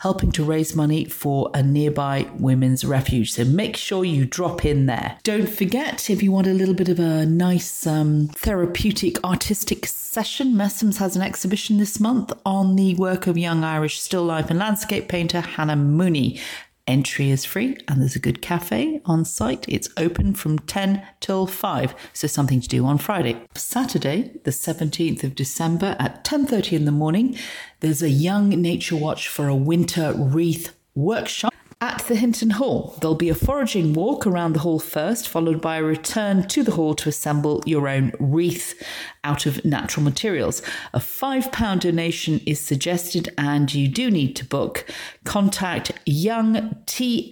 helping 0.00 0.30
to 0.32 0.44
raise 0.44 0.76
money 0.76 1.06
for 1.06 1.50
a 1.54 1.62
nearby 1.62 2.30
women's 2.38 2.84
refuge. 2.84 3.32
So 3.32 3.46
make 3.46 3.78
sure 3.78 4.04
you 4.04 4.26
drop 4.26 4.66
in 4.66 4.84
there. 4.84 5.18
Don't 5.22 5.48
forget, 5.48 6.10
if 6.10 6.22
you 6.22 6.30
want 6.30 6.46
a 6.46 6.52
little 6.52 6.74
bit 6.74 6.90
of 6.90 6.98
a 6.98 7.24
nice 7.24 7.86
um, 7.86 8.28
therapeutic 8.34 9.24
artistic 9.24 9.86
session, 9.86 10.52
Messums 10.52 10.98
has 10.98 11.16
an 11.16 11.22
exhibition 11.22 11.78
this 11.78 11.98
month 11.98 12.30
on 12.44 12.76
the 12.76 12.94
work 12.96 13.26
of 13.26 13.38
young 13.38 13.64
Irish 13.64 13.98
still 13.98 14.24
life 14.24 14.50
and 14.50 14.58
landscape 14.58 15.08
painter 15.08 15.40
Hannah 15.40 15.76
Mooney. 15.76 16.38
Entry 16.86 17.30
is 17.30 17.46
free 17.46 17.78
and 17.88 18.00
there's 18.00 18.14
a 18.14 18.18
good 18.18 18.42
cafe 18.42 19.00
on 19.06 19.24
site. 19.24 19.64
It's 19.68 19.88
open 19.96 20.34
from 20.34 20.58
10 20.58 21.02
till 21.20 21.46
5, 21.46 21.94
so 22.12 22.26
something 22.26 22.60
to 22.60 22.68
do 22.68 22.84
on 22.84 22.98
Friday. 22.98 23.40
Saturday, 23.54 24.32
the 24.44 24.50
17th 24.50 25.24
of 25.24 25.34
December 25.34 25.96
at 25.98 26.24
10:30 26.24 26.76
in 26.76 26.84
the 26.84 26.92
morning, 26.92 27.38
there's 27.80 28.02
a 28.02 28.10
Young 28.10 28.50
Nature 28.50 28.96
Watch 28.96 29.28
for 29.28 29.48
a 29.48 29.56
winter 29.56 30.12
wreath 30.14 30.74
workshop 30.94 31.53
at 31.84 31.98
the 32.06 32.16
Hinton 32.16 32.48
Hall. 32.48 32.96
There'll 32.98 33.14
be 33.14 33.28
a 33.28 33.34
foraging 33.34 33.92
walk 33.92 34.26
around 34.26 34.54
the 34.54 34.60
hall 34.60 34.78
first, 34.78 35.28
followed 35.28 35.60
by 35.60 35.76
a 35.76 35.82
return 35.82 36.48
to 36.48 36.62
the 36.62 36.72
hall 36.72 36.94
to 36.94 37.10
assemble 37.10 37.62
your 37.66 37.88
own 37.88 38.10
wreath 38.18 38.82
out 39.22 39.44
of 39.44 39.62
natural 39.66 40.02
materials. 40.02 40.62
A 40.94 40.98
£5 40.98 41.80
donation 41.80 42.40
is 42.46 42.58
suggested, 42.58 43.28
and 43.36 43.74
you 43.74 43.86
do 43.86 44.10
need 44.10 44.34
to 44.36 44.46
book. 44.46 44.90
Contact 45.24 45.92
youngtnhs 46.06 47.26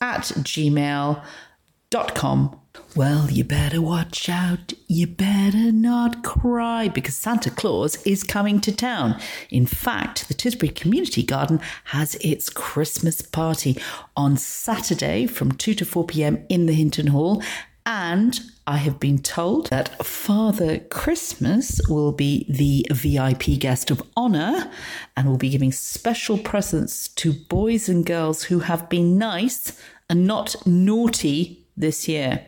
at 0.00 0.22
gmail.com. 0.22 1.22
Well, 2.96 3.30
you 3.30 3.44
better 3.44 3.80
watch 3.80 4.28
out. 4.28 4.72
You 4.88 5.06
better 5.06 5.70
not 5.70 6.24
cry 6.24 6.88
because 6.88 7.16
Santa 7.16 7.50
Claus 7.50 8.02
is 8.04 8.24
coming 8.24 8.60
to 8.62 8.74
town. 8.74 9.20
In 9.48 9.64
fact, 9.64 10.26
the 10.26 10.34
Tisbury 10.34 10.74
Community 10.74 11.22
Garden 11.22 11.60
has 11.84 12.16
its 12.16 12.50
Christmas 12.50 13.22
party 13.22 13.80
on 14.16 14.36
Saturday 14.36 15.26
from 15.26 15.52
2 15.52 15.74
to 15.74 15.84
4 15.84 16.04
pm 16.06 16.44
in 16.48 16.66
the 16.66 16.72
Hinton 16.72 17.08
Hall. 17.08 17.42
And 17.86 18.40
I 18.66 18.76
have 18.78 19.00
been 19.00 19.18
told 19.18 19.70
that 19.70 20.04
Father 20.04 20.78
Christmas 20.78 21.80
will 21.88 22.12
be 22.12 22.44
the 22.48 22.86
VIP 22.92 23.58
guest 23.58 23.90
of 23.90 24.02
honour 24.16 24.70
and 25.16 25.28
will 25.28 25.38
be 25.38 25.50
giving 25.50 25.72
special 25.72 26.38
presents 26.38 27.08
to 27.08 27.32
boys 27.32 27.88
and 27.88 28.04
girls 28.04 28.44
who 28.44 28.60
have 28.60 28.88
been 28.88 29.16
nice 29.16 29.80
and 30.08 30.26
not 30.26 30.66
naughty 30.66 31.59
this 31.76 32.08
year. 32.08 32.46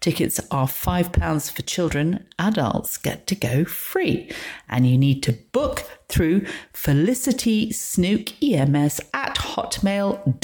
Tickets 0.00 0.38
are 0.50 0.66
£5 0.66 1.50
for 1.50 1.62
children, 1.62 2.26
adults 2.38 2.98
get 2.98 3.26
to 3.26 3.34
go 3.34 3.64
free. 3.64 4.30
And 4.68 4.86
you 4.86 4.98
need 4.98 5.22
to 5.22 5.32
book 5.32 5.84
through 6.10 6.44
Felicity 6.74 7.72
Snook 7.72 8.30
EMS 8.42 9.00
at 9.14 9.36
hotmail.com. 9.36 10.38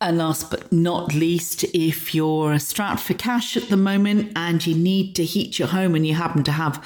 And 0.00 0.18
last 0.18 0.50
but 0.50 0.72
not 0.72 1.14
least, 1.14 1.64
if 1.74 2.14
you're 2.14 2.58
strapped 2.58 3.00
for 3.00 3.14
cash 3.14 3.56
at 3.56 3.68
the 3.68 3.76
moment 3.76 4.32
and 4.34 4.66
you 4.66 4.74
need 4.74 5.14
to 5.16 5.24
heat 5.24 5.58
your 5.58 5.68
home 5.68 5.94
and 5.94 6.06
you 6.06 6.14
happen 6.14 6.42
to 6.44 6.52
have 6.52 6.82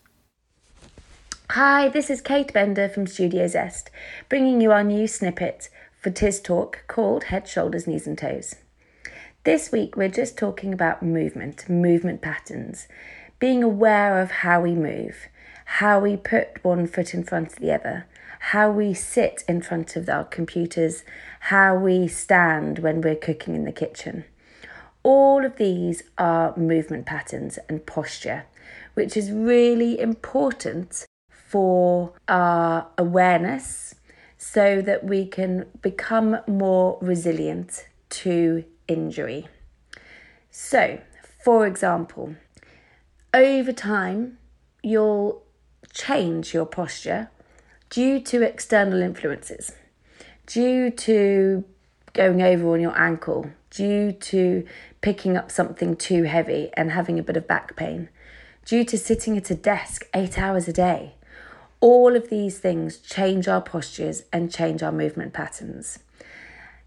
Hi, 1.49 1.89
this 1.89 2.11
is 2.11 2.21
Kate 2.21 2.53
Bender 2.53 2.87
from 2.87 3.07
Studio 3.07 3.47
Zest, 3.47 3.89
bringing 4.29 4.61
you 4.61 4.71
our 4.71 4.83
new 4.83 5.07
snippet 5.07 5.69
for 5.99 6.11
Tis 6.11 6.39
Talk 6.39 6.83
called 6.87 7.25
Head, 7.25 7.47
Shoulders, 7.47 7.87
Knees 7.87 8.05
and 8.05 8.17
Toes. 8.17 8.53
This 9.45 9.71
week 9.71 9.97
we're 9.97 10.09
just 10.09 10.37
talking 10.37 10.73
about 10.73 11.01
movement, 11.01 11.67
movement 11.67 12.21
patterns, 12.21 12.87
being 13.39 13.63
aware 13.63 14.21
of 14.21 14.31
how 14.31 14.61
we 14.61 14.73
move, 14.73 15.27
how 15.65 15.99
we 15.99 16.17
put 16.17 16.63
one 16.63 16.87
foot 16.87 17.13
in 17.13 17.23
front 17.23 17.53
of 17.53 17.59
the 17.59 17.71
other, 17.71 18.05
how 18.39 18.71
we 18.71 18.93
sit 18.93 19.43
in 19.47 19.61
front 19.61 19.95
of 19.95 20.07
our 20.09 20.23
computers, 20.23 21.03
how 21.41 21.75
we 21.75 22.07
stand 22.07 22.79
when 22.79 23.01
we're 23.01 23.15
cooking 23.15 23.55
in 23.55 23.65
the 23.65 23.71
kitchen. 23.71 24.25
All 25.03 25.45
of 25.45 25.57
these 25.57 26.03
are 26.17 26.55
movement 26.57 27.05
patterns 27.05 27.59
and 27.69 27.85
posture, 27.85 28.45
which 28.93 29.15
is 29.15 29.31
really 29.31 29.99
important 29.99 31.05
for 31.29 32.13
our 32.27 32.87
awareness 32.97 33.95
so 34.37 34.81
that 34.81 35.03
we 35.03 35.25
can 35.25 35.65
become 35.81 36.37
more 36.47 36.97
resilient 37.01 37.87
to 38.09 38.63
injury. 38.87 39.47
So, 40.51 40.99
for 41.43 41.65
example, 41.65 42.35
over 43.33 43.71
time, 43.71 44.37
you'll 44.83 45.43
change 45.93 46.53
your 46.53 46.65
posture 46.65 47.29
due 47.89 48.19
to 48.19 48.41
external 48.41 49.01
influences, 49.01 49.73
due 50.45 50.89
to 50.91 51.63
going 52.13 52.41
over 52.41 52.73
on 52.73 52.81
your 52.81 52.97
ankle, 52.97 53.49
due 53.69 54.11
to 54.11 54.65
picking 55.01 55.37
up 55.37 55.51
something 55.51 55.95
too 55.95 56.23
heavy 56.23 56.69
and 56.75 56.91
having 56.91 57.19
a 57.19 57.23
bit 57.23 57.37
of 57.37 57.47
back 57.47 57.75
pain, 57.75 58.09
due 58.65 58.83
to 58.83 58.97
sitting 58.97 59.37
at 59.37 59.51
a 59.51 59.55
desk 59.55 60.05
eight 60.13 60.37
hours 60.37 60.67
a 60.67 60.73
day. 60.73 61.13
All 61.79 62.15
of 62.15 62.29
these 62.29 62.57
things 62.57 62.97
change 62.97 63.47
our 63.47 63.61
postures 63.61 64.23
and 64.33 64.51
change 64.51 64.81
our 64.81 64.91
movement 64.91 65.33
patterns. 65.33 65.99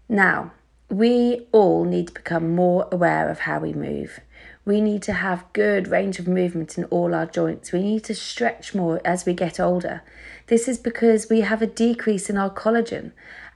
Now, 0.09 0.51
we 0.89 1.47
all 1.53 1.85
need 1.85 2.07
to 2.07 2.13
become 2.13 2.53
more 2.53 2.89
aware 2.91 3.29
of 3.29 3.39
how 3.39 3.59
we 3.59 3.71
move. 3.71 4.19
We 4.63 4.79
need 4.79 5.01
to 5.03 5.13
have 5.13 5.51
good 5.53 5.87
range 5.87 6.19
of 6.19 6.27
movement 6.27 6.77
in 6.77 6.83
all 6.85 7.15
our 7.15 7.25
joints. 7.25 7.71
We 7.71 7.81
need 7.81 8.03
to 8.05 8.15
stretch 8.15 8.75
more 8.75 9.01
as 9.03 9.25
we 9.25 9.33
get 9.33 9.59
older. 9.59 10.03
This 10.47 10.67
is 10.67 10.77
because 10.77 11.29
we 11.29 11.41
have 11.41 11.61
a 11.61 11.67
decrease 11.67 12.29
in 12.29 12.37
our 12.37 12.51
collagen. 12.51 13.11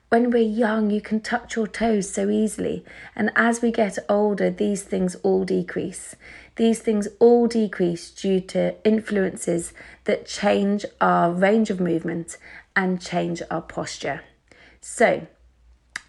When 0.09 0.31
we're 0.31 0.37
young, 0.37 0.91
you 0.91 1.01
can 1.01 1.19
touch 1.19 1.55
your 1.55 1.67
toes 1.67 2.09
so 2.09 2.29
easily, 2.29 2.85
and 3.15 3.31
as 3.35 3.61
we 3.61 3.71
get 3.71 3.97
older, 4.07 4.49
these 4.49 4.83
things 4.83 5.15
all 5.23 5.43
decrease. 5.43 6.15
These 6.55 6.79
things 6.79 7.07
all 7.19 7.47
decrease 7.47 8.11
due 8.11 8.39
to 8.41 8.75
influences 8.87 9.73
that 10.05 10.25
change 10.25 10.85
our 11.01 11.31
range 11.31 11.69
of 11.69 11.79
movement 11.79 12.37
and 12.75 13.01
change 13.01 13.41
our 13.51 13.61
posture. 13.61 14.21
So, 14.79 15.27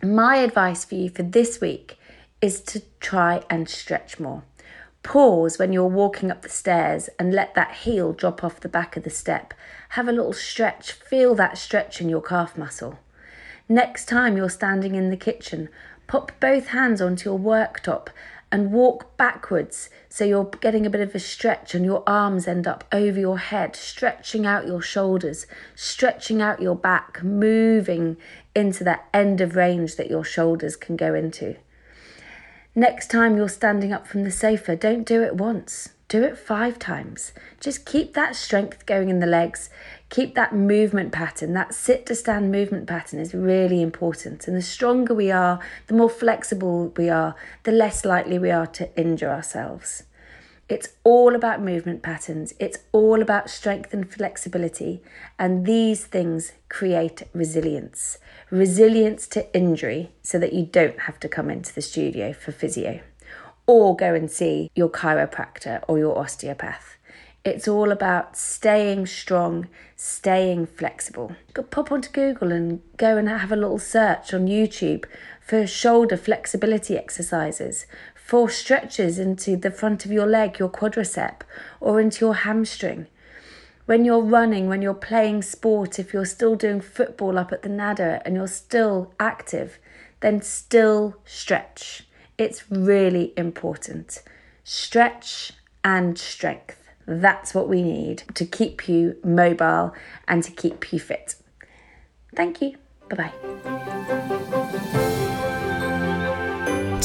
my 0.02 0.36
advice 0.36 0.84
for 0.84 0.94
you 0.94 1.08
for 1.08 1.22
this 1.22 1.60
week 1.60 1.98
is 2.40 2.60
to 2.60 2.82
try 3.00 3.42
and 3.48 3.68
stretch 3.68 4.20
more. 4.20 4.42
Pause 5.06 5.60
when 5.60 5.72
you're 5.72 5.86
walking 5.86 6.32
up 6.32 6.42
the 6.42 6.48
stairs 6.48 7.08
and 7.16 7.32
let 7.32 7.54
that 7.54 7.76
heel 7.76 8.12
drop 8.12 8.42
off 8.42 8.58
the 8.58 8.68
back 8.68 8.96
of 8.96 9.04
the 9.04 9.08
step. 9.08 9.54
Have 9.90 10.08
a 10.08 10.12
little 10.12 10.32
stretch, 10.32 10.90
feel 10.90 11.36
that 11.36 11.56
stretch 11.58 12.00
in 12.00 12.08
your 12.08 12.20
calf 12.20 12.58
muscle. 12.58 12.98
Next 13.68 14.06
time 14.06 14.36
you're 14.36 14.48
standing 14.48 14.96
in 14.96 15.10
the 15.10 15.16
kitchen, 15.16 15.68
pop 16.08 16.32
both 16.40 16.68
hands 16.68 17.00
onto 17.00 17.30
your 17.30 17.38
worktop 17.38 18.08
and 18.50 18.72
walk 18.72 19.16
backwards 19.16 19.90
so 20.08 20.24
you're 20.24 20.50
getting 20.60 20.84
a 20.84 20.90
bit 20.90 21.00
of 21.00 21.14
a 21.14 21.20
stretch 21.20 21.72
and 21.72 21.84
your 21.84 22.02
arms 22.04 22.48
end 22.48 22.66
up 22.66 22.82
over 22.90 23.20
your 23.20 23.38
head, 23.38 23.76
stretching 23.76 24.44
out 24.44 24.66
your 24.66 24.82
shoulders, 24.82 25.46
stretching 25.76 26.42
out 26.42 26.60
your 26.60 26.74
back, 26.74 27.22
moving 27.22 28.16
into 28.56 28.82
that 28.82 29.06
end 29.14 29.40
of 29.40 29.54
range 29.54 29.94
that 29.94 30.10
your 30.10 30.24
shoulders 30.24 30.74
can 30.74 30.96
go 30.96 31.14
into. 31.14 31.54
Next 32.78 33.10
time 33.10 33.38
you're 33.38 33.48
standing 33.48 33.90
up 33.90 34.06
from 34.06 34.24
the 34.24 34.30
sofa, 34.30 34.76
don't 34.76 35.06
do 35.06 35.22
it 35.22 35.36
once. 35.36 35.94
Do 36.08 36.22
it 36.22 36.36
five 36.36 36.78
times. 36.78 37.32
Just 37.58 37.86
keep 37.86 38.12
that 38.12 38.36
strength 38.36 38.84
going 38.84 39.08
in 39.08 39.18
the 39.18 39.26
legs. 39.26 39.70
Keep 40.10 40.34
that 40.34 40.54
movement 40.54 41.10
pattern. 41.10 41.54
That 41.54 41.72
sit 41.72 42.04
to 42.04 42.14
stand 42.14 42.52
movement 42.52 42.86
pattern 42.86 43.18
is 43.18 43.32
really 43.32 43.80
important. 43.80 44.46
And 44.46 44.54
the 44.54 44.60
stronger 44.60 45.14
we 45.14 45.30
are, 45.30 45.58
the 45.86 45.94
more 45.94 46.10
flexible 46.10 46.92
we 46.98 47.08
are, 47.08 47.34
the 47.62 47.72
less 47.72 48.04
likely 48.04 48.38
we 48.38 48.50
are 48.50 48.66
to 48.66 48.94
injure 48.94 49.30
ourselves. 49.30 50.02
It's 50.68 50.88
all 51.04 51.36
about 51.36 51.62
movement 51.62 52.02
patterns, 52.02 52.52
it's 52.58 52.78
all 52.90 53.22
about 53.22 53.48
strength 53.48 53.94
and 53.94 54.12
flexibility, 54.12 55.00
and 55.38 55.64
these 55.64 56.04
things 56.04 56.52
create 56.68 57.22
resilience. 57.32 58.18
Resilience 58.50 59.28
to 59.28 59.54
injury 59.54 60.10
so 60.22 60.40
that 60.40 60.52
you 60.52 60.66
don't 60.66 61.00
have 61.00 61.20
to 61.20 61.28
come 61.28 61.50
into 61.50 61.72
the 61.72 61.82
studio 61.82 62.32
for 62.32 62.50
physio 62.50 63.00
or 63.68 63.94
go 63.94 64.12
and 64.14 64.28
see 64.30 64.70
your 64.74 64.88
chiropractor 64.88 65.84
or 65.86 65.98
your 65.98 66.18
osteopath. 66.18 66.96
It's 67.44 67.68
all 67.68 67.92
about 67.92 68.36
staying 68.36 69.06
strong, 69.06 69.68
staying 69.94 70.66
flexible. 70.66 71.36
Pop 71.70 71.92
onto 71.92 72.10
Google 72.10 72.50
and 72.50 72.80
go 72.96 73.16
and 73.16 73.28
have 73.28 73.52
a 73.52 73.56
little 73.56 73.78
search 73.78 74.34
on 74.34 74.48
YouTube 74.48 75.04
for 75.40 75.64
shoulder 75.64 76.16
flexibility 76.16 76.98
exercises, 76.98 77.86
for 78.26 78.50
stretches 78.50 79.20
into 79.20 79.56
the 79.56 79.70
front 79.70 80.04
of 80.04 80.10
your 80.10 80.26
leg, 80.26 80.58
your 80.58 80.68
quadricep, 80.68 81.42
or 81.78 82.00
into 82.00 82.24
your 82.24 82.34
hamstring. 82.34 83.06
When 83.84 84.04
you're 84.04 84.20
running, 84.20 84.68
when 84.68 84.82
you're 84.82 84.94
playing 84.94 85.42
sport, 85.42 86.00
if 86.00 86.12
you're 86.12 86.24
still 86.24 86.56
doing 86.56 86.80
football 86.80 87.38
up 87.38 87.52
at 87.52 87.62
the 87.62 87.68
Nadder 87.68 88.20
and 88.24 88.34
you're 88.34 88.48
still 88.48 89.14
active, 89.20 89.78
then 90.18 90.42
still 90.42 91.14
stretch. 91.24 92.08
It's 92.36 92.68
really 92.68 93.32
important. 93.36 94.24
Stretch 94.64 95.52
and 95.84 96.18
strength. 96.18 96.82
That's 97.06 97.54
what 97.54 97.68
we 97.68 97.80
need 97.80 98.24
to 98.34 98.44
keep 98.44 98.88
you 98.88 99.18
mobile 99.22 99.94
and 100.26 100.42
to 100.42 100.50
keep 100.50 100.92
you 100.92 100.98
fit. 100.98 101.36
Thank 102.34 102.60
you. 102.60 102.74
Bye 103.08 103.30
bye. 103.30 105.04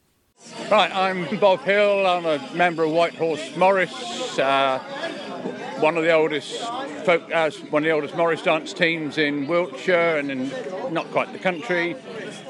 Right, 0.69 0.91
I'm 0.93 1.39
Bob 1.39 1.61
Hill. 1.61 2.05
I'm 2.05 2.27
a 2.27 2.53
member 2.57 2.83
of 2.83 2.91
White 2.91 3.15
Horse 3.15 3.57
Morris, 3.57 4.37
uh, 4.37 4.81
one 5.79 5.97
of 5.97 6.03
the 6.03 6.11
oldest 6.11 6.59
folk, 7.05 7.23
uh, 7.33 7.53
one 7.71 7.85
of 7.85 7.87
the 7.87 7.93
oldest 7.93 8.17
Morris 8.17 8.43
dance 8.43 8.73
teams 8.73 9.17
in 9.17 9.47
Wiltshire 9.47 10.19
and 10.19 10.29
in 10.29 10.51
not 10.93 11.09
quite 11.13 11.33
the 11.33 11.39
country. 11.39 11.95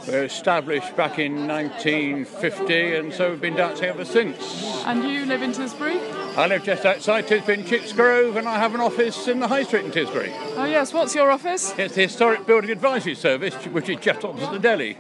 We 0.07 0.15
were 0.15 0.25
established 0.25 0.97
back 0.97 1.19
in 1.19 1.47
1950, 1.47 2.97
and 2.97 3.13
so 3.13 3.31
we've 3.31 3.41
been 3.41 3.57
dancing 3.57 3.87
ever 3.87 4.05
since. 4.05 4.75
And 4.87 5.05
you 5.05 5.27
live 5.27 5.43
in 5.43 5.53
Tisbury? 5.53 5.99
I 6.37 6.47
live 6.47 6.63
just 6.65 6.87
outside 6.87 7.27
Tisbury 7.27 7.59
in 7.59 7.65
Chicksgrove, 7.65 8.37
and 8.37 8.49
I 8.49 8.59
have 8.59 8.75
an 8.75 8.81
office 8.81 9.29
in 9.29 9.41
the 9.41 9.49
High 9.49 9.65
Street 9.65 9.87
in 9.87 9.91
Tisbury. 9.91 10.33
Oh 10.57 10.65
yes, 10.65 10.93
what's 10.93 11.15
your 11.15 11.31
office? 11.31 11.75
It's 11.77 11.95
the 11.95 12.03
Historic 12.03 12.47
Building 12.47 12.71
Advisory 12.71 13.15
Service, 13.15 13.55
which 13.67 13.89
is 13.89 13.99
just 14.01 14.25
opposite 14.25 14.53
the 14.53 14.59
deli. 14.59 14.97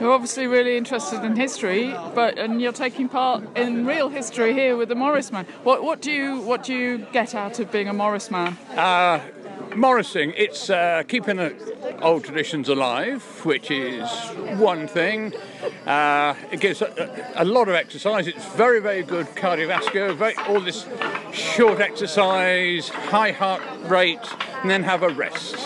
You're 0.00 0.12
obviously 0.12 0.46
really 0.46 0.76
interested 0.76 1.24
in 1.24 1.34
history, 1.34 1.90
but 2.14 2.38
and 2.38 2.62
you're 2.62 2.70
taking 2.72 3.08
part 3.08 3.42
in 3.56 3.84
real 3.84 4.08
history 4.08 4.52
here 4.52 4.76
with 4.76 4.90
the 4.90 4.94
Morris 4.94 5.32
man. 5.32 5.44
What 5.64 5.82
what 5.82 6.00
do 6.00 6.12
you 6.12 6.38
what 6.40 6.62
do 6.62 6.72
you 6.72 6.98
get 7.12 7.34
out 7.34 7.58
of 7.58 7.72
being 7.72 7.88
a 7.88 7.92
Morris 7.92 8.30
man? 8.30 8.56
Uh, 8.76 9.20
Morrising, 9.78 10.34
it's 10.36 10.70
uh, 10.70 11.04
keeping 11.06 11.38
old 12.02 12.24
traditions 12.24 12.68
alive, 12.68 13.22
which 13.44 13.70
is 13.70 14.10
one 14.58 14.88
thing. 14.88 15.32
Uh, 15.86 16.34
it 16.50 16.58
gives 16.58 16.82
a, 16.82 17.32
a, 17.36 17.44
lot 17.44 17.68
of 17.68 17.76
exercise. 17.76 18.26
It's 18.26 18.44
very, 18.56 18.80
very 18.80 19.04
good 19.04 19.26
cardiovascular. 19.36 20.16
Very, 20.16 20.34
all 20.48 20.60
this 20.60 20.84
short 21.32 21.78
exercise, 21.78 22.88
high 22.88 23.30
heart 23.30 23.62
rate, 23.84 24.18
and 24.62 24.68
then 24.68 24.82
have 24.82 25.04
a 25.04 25.10
rest. 25.10 25.56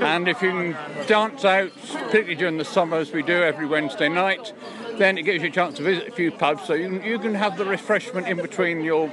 And 0.00 0.26
if 0.26 0.40
you 0.40 0.52
can 0.52 1.06
dance 1.06 1.44
out, 1.44 1.70
particularly 1.82 2.36
during 2.36 2.56
the 2.56 2.64
summer, 2.64 2.96
as 2.96 3.12
we 3.12 3.22
do 3.22 3.42
every 3.42 3.66
Wednesday 3.66 4.08
night, 4.08 4.54
then 5.00 5.16
it 5.16 5.22
gives 5.22 5.42
you 5.42 5.48
a 5.48 5.52
chance 5.52 5.78
to 5.78 5.82
visit 5.82 6.08
a 6.08 6.12
few 6.12 6.30
pubs 6.30 6.64
so 6.64 6.74
you, 6.74 7.02
you 7.02 7.18
can 7.18 7.34
have 7.34 7.56
the 7.56 7.64
refreshment 7.64 8.28
in 8.28 8.36
between 8.36 8.82
your 8.82 9.10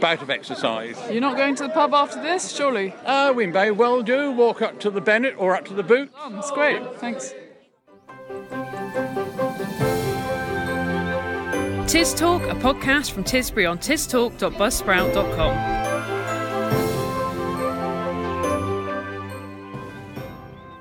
bout 0.00 0.22
of 0.22 0.30
exercise. 0.30 0.96
You're 1.10 1.20
not 1.20 1.36
going 1.36 1.54
to 1.56 1.64
the 1.64 1.68
pub 1.68 1.92
after 1.92 2.22
this, 2.22 2.50
surely? 2.50 2.94
Uh, 3.04 3.34
we 3.34 3.46
may 3.46 3.70
well 3.70 4.02
do. 4.02 4.32
Walk 4.32 4.62
up 4.62 4.80
to 4.80 4.90
the 4.90 5.02
Benett 5.02 5.34
or 5.36 5.54
up 5.54 5.66
to 5.66 5.74
the 5.74 5.82
Boot. 5.82 6.10
Oh, 6.16 6.30
that's 6.30 6.50
great. 6.50 6.82
Thanks. 6.98 7.34
Tis 11.90 12.14
Talk, 12.14 12.42
a 12.42 12.54
podcast 12.54 13.10
from 13.10 13.24
Tisbury 13.24 13.70
on 13.70 13.78
tistalk.buzzsprout.com. 13.78 15.78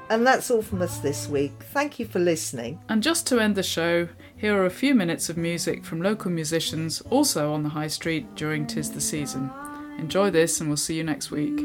And 0.10 0.25
that's 0.25 0.49
all 0.49 0.62
from 0.62 0.81
us 0.81 0.99
this 0.99 1.27
week. 1.27 1.51
Thank 1.71 1.99
you 1.99 2.05
for 2.05 2.19
listening. 2.19 2.79
And 2.88 3.03
just 3.03 3.27
to 3.27 3.39
end 3.39 3.55
the 3.55 3.63
show, 3.63 4.07
here 4.38 4.56
are 4.56 4.65
a 4.65 4.69
few 4.69 4.93
minutes 4.93 5.30
of 5.30 5.38
music 5.38 5.84
from 5.84 6.02
local 6.02 6.30
musicians 6.30 7.02
also 7.10 7.54
on 7.54 7.63
the 7.63 7.69
high 7.69 7.88
street 7.88 8.36
during 8.36 8.67
Tis 8.67 8.91
the 8.91 9.02
Season. 9.02 9.50
Enjoy 9.97 10.30
this 10.30 10.60
and 10.60 10.69
we'll 10.69 10.78
see 10.78 10.95
you 10.95 11.04
next 11.04 11.32
week. 11.32 11.60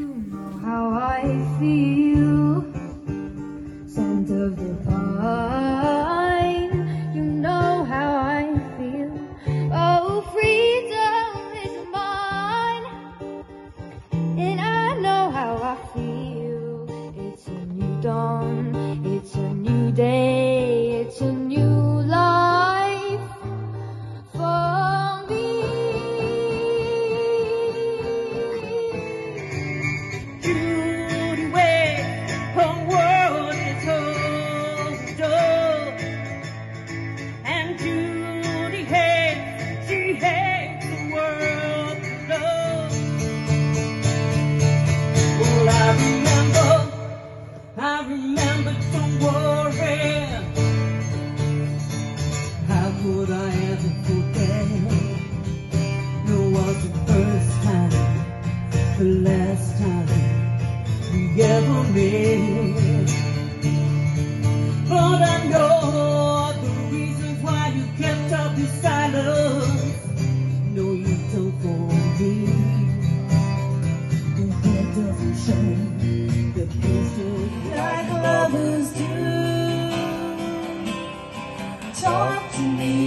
Me 82.59 83.02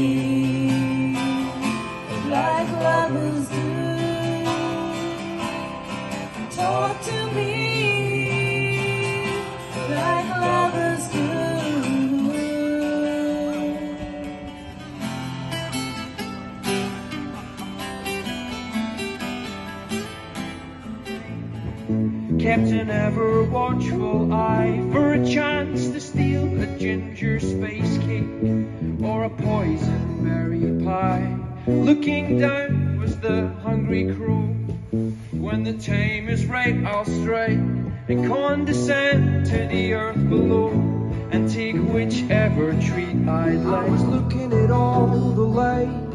I 43.75 43.89
was 43.89 44.03
looking 44.05 44.53
at 44.53 44.71
all 44.71 45.09
the 45.33 45.43
light 45.43 46.07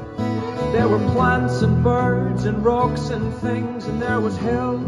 There 0.71 0.87
were 0.87 1.05
plants 1.11 1.61
and 1.61 1.83
birds 1.83 2.45
and 2.45 2.63
rocks 2.63 3.09
and 3.09 3.33
things, 3.35 3.85
and 3.87 4.01
there 4.01 4.21
was 4.21 4.37
hills 4.37 4.81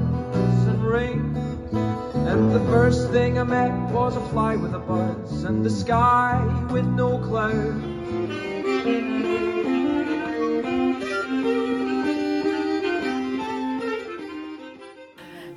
and 0.68 0.82
rings. 0.82 1.38
And 1.74 2.54
the 2.54 2.62
first 2.72 3.12
thing 3.12 3.38
I 3.38 3.44
met 3.44 3.92
was 3.92 4.16
a 4.16 4.22
fly 4.30 4.56
with 4.56 4.74
a 4.74 4.80
buzz, 4.80 5.44
and 5.44 5.66
the 5.66 5.70
sky 5.70 6.42
with 6.72 6.86
no 6.86 7.18
clouds. 7.20 7.84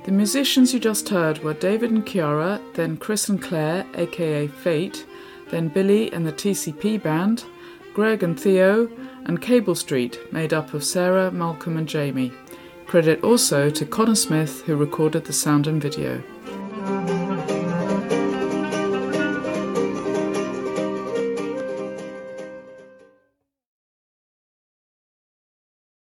The 0.03 0.11
musicians 0.11 0.73
you 0.73 0.79
just 0.79 1.09
heard 1.09 1.43
were 1.43 1.53
David 1.53 1.91
and 1.91 2.05
Kiara, 2.05 2.61
then 2.75 2.97
Chris 2.97 3.29
and 3.29 3.41
Claire, 3.41 3.85
aka 3.95 4.47
Fate, 4.47 5.05
then 5.49 5.67
Billy 5.67 6.11
and 6.13 6.25
the 6.25 6.33
TCP 6.33 7.01
Band, 7.01 7.45
Greg 7.93 8.23
and 8.23 8.39
Theo, 8.39 8.89
and 9.25 9.41
Cable 9.41 9.75
Street, 9.75 10.19
made 10.31 10.53
up 10.53 10.73
of 10.73 10.83
Sarah, 10.83 11.31
Malcolm, 11.31 11.77
and 11.77 11.87
Jamie. 11.87 12.31
Credit 12.85 13.23
also 13.23 13.69
to 13.69 13.85
Connor 13.85 14.15
Smith, 14.15 14.63
who 14.65 14.75
recorded 14.75 15.25
the 15.25 15.33
sound 15.33 15.67
and 15.67 15.81
video. 15.81 16.23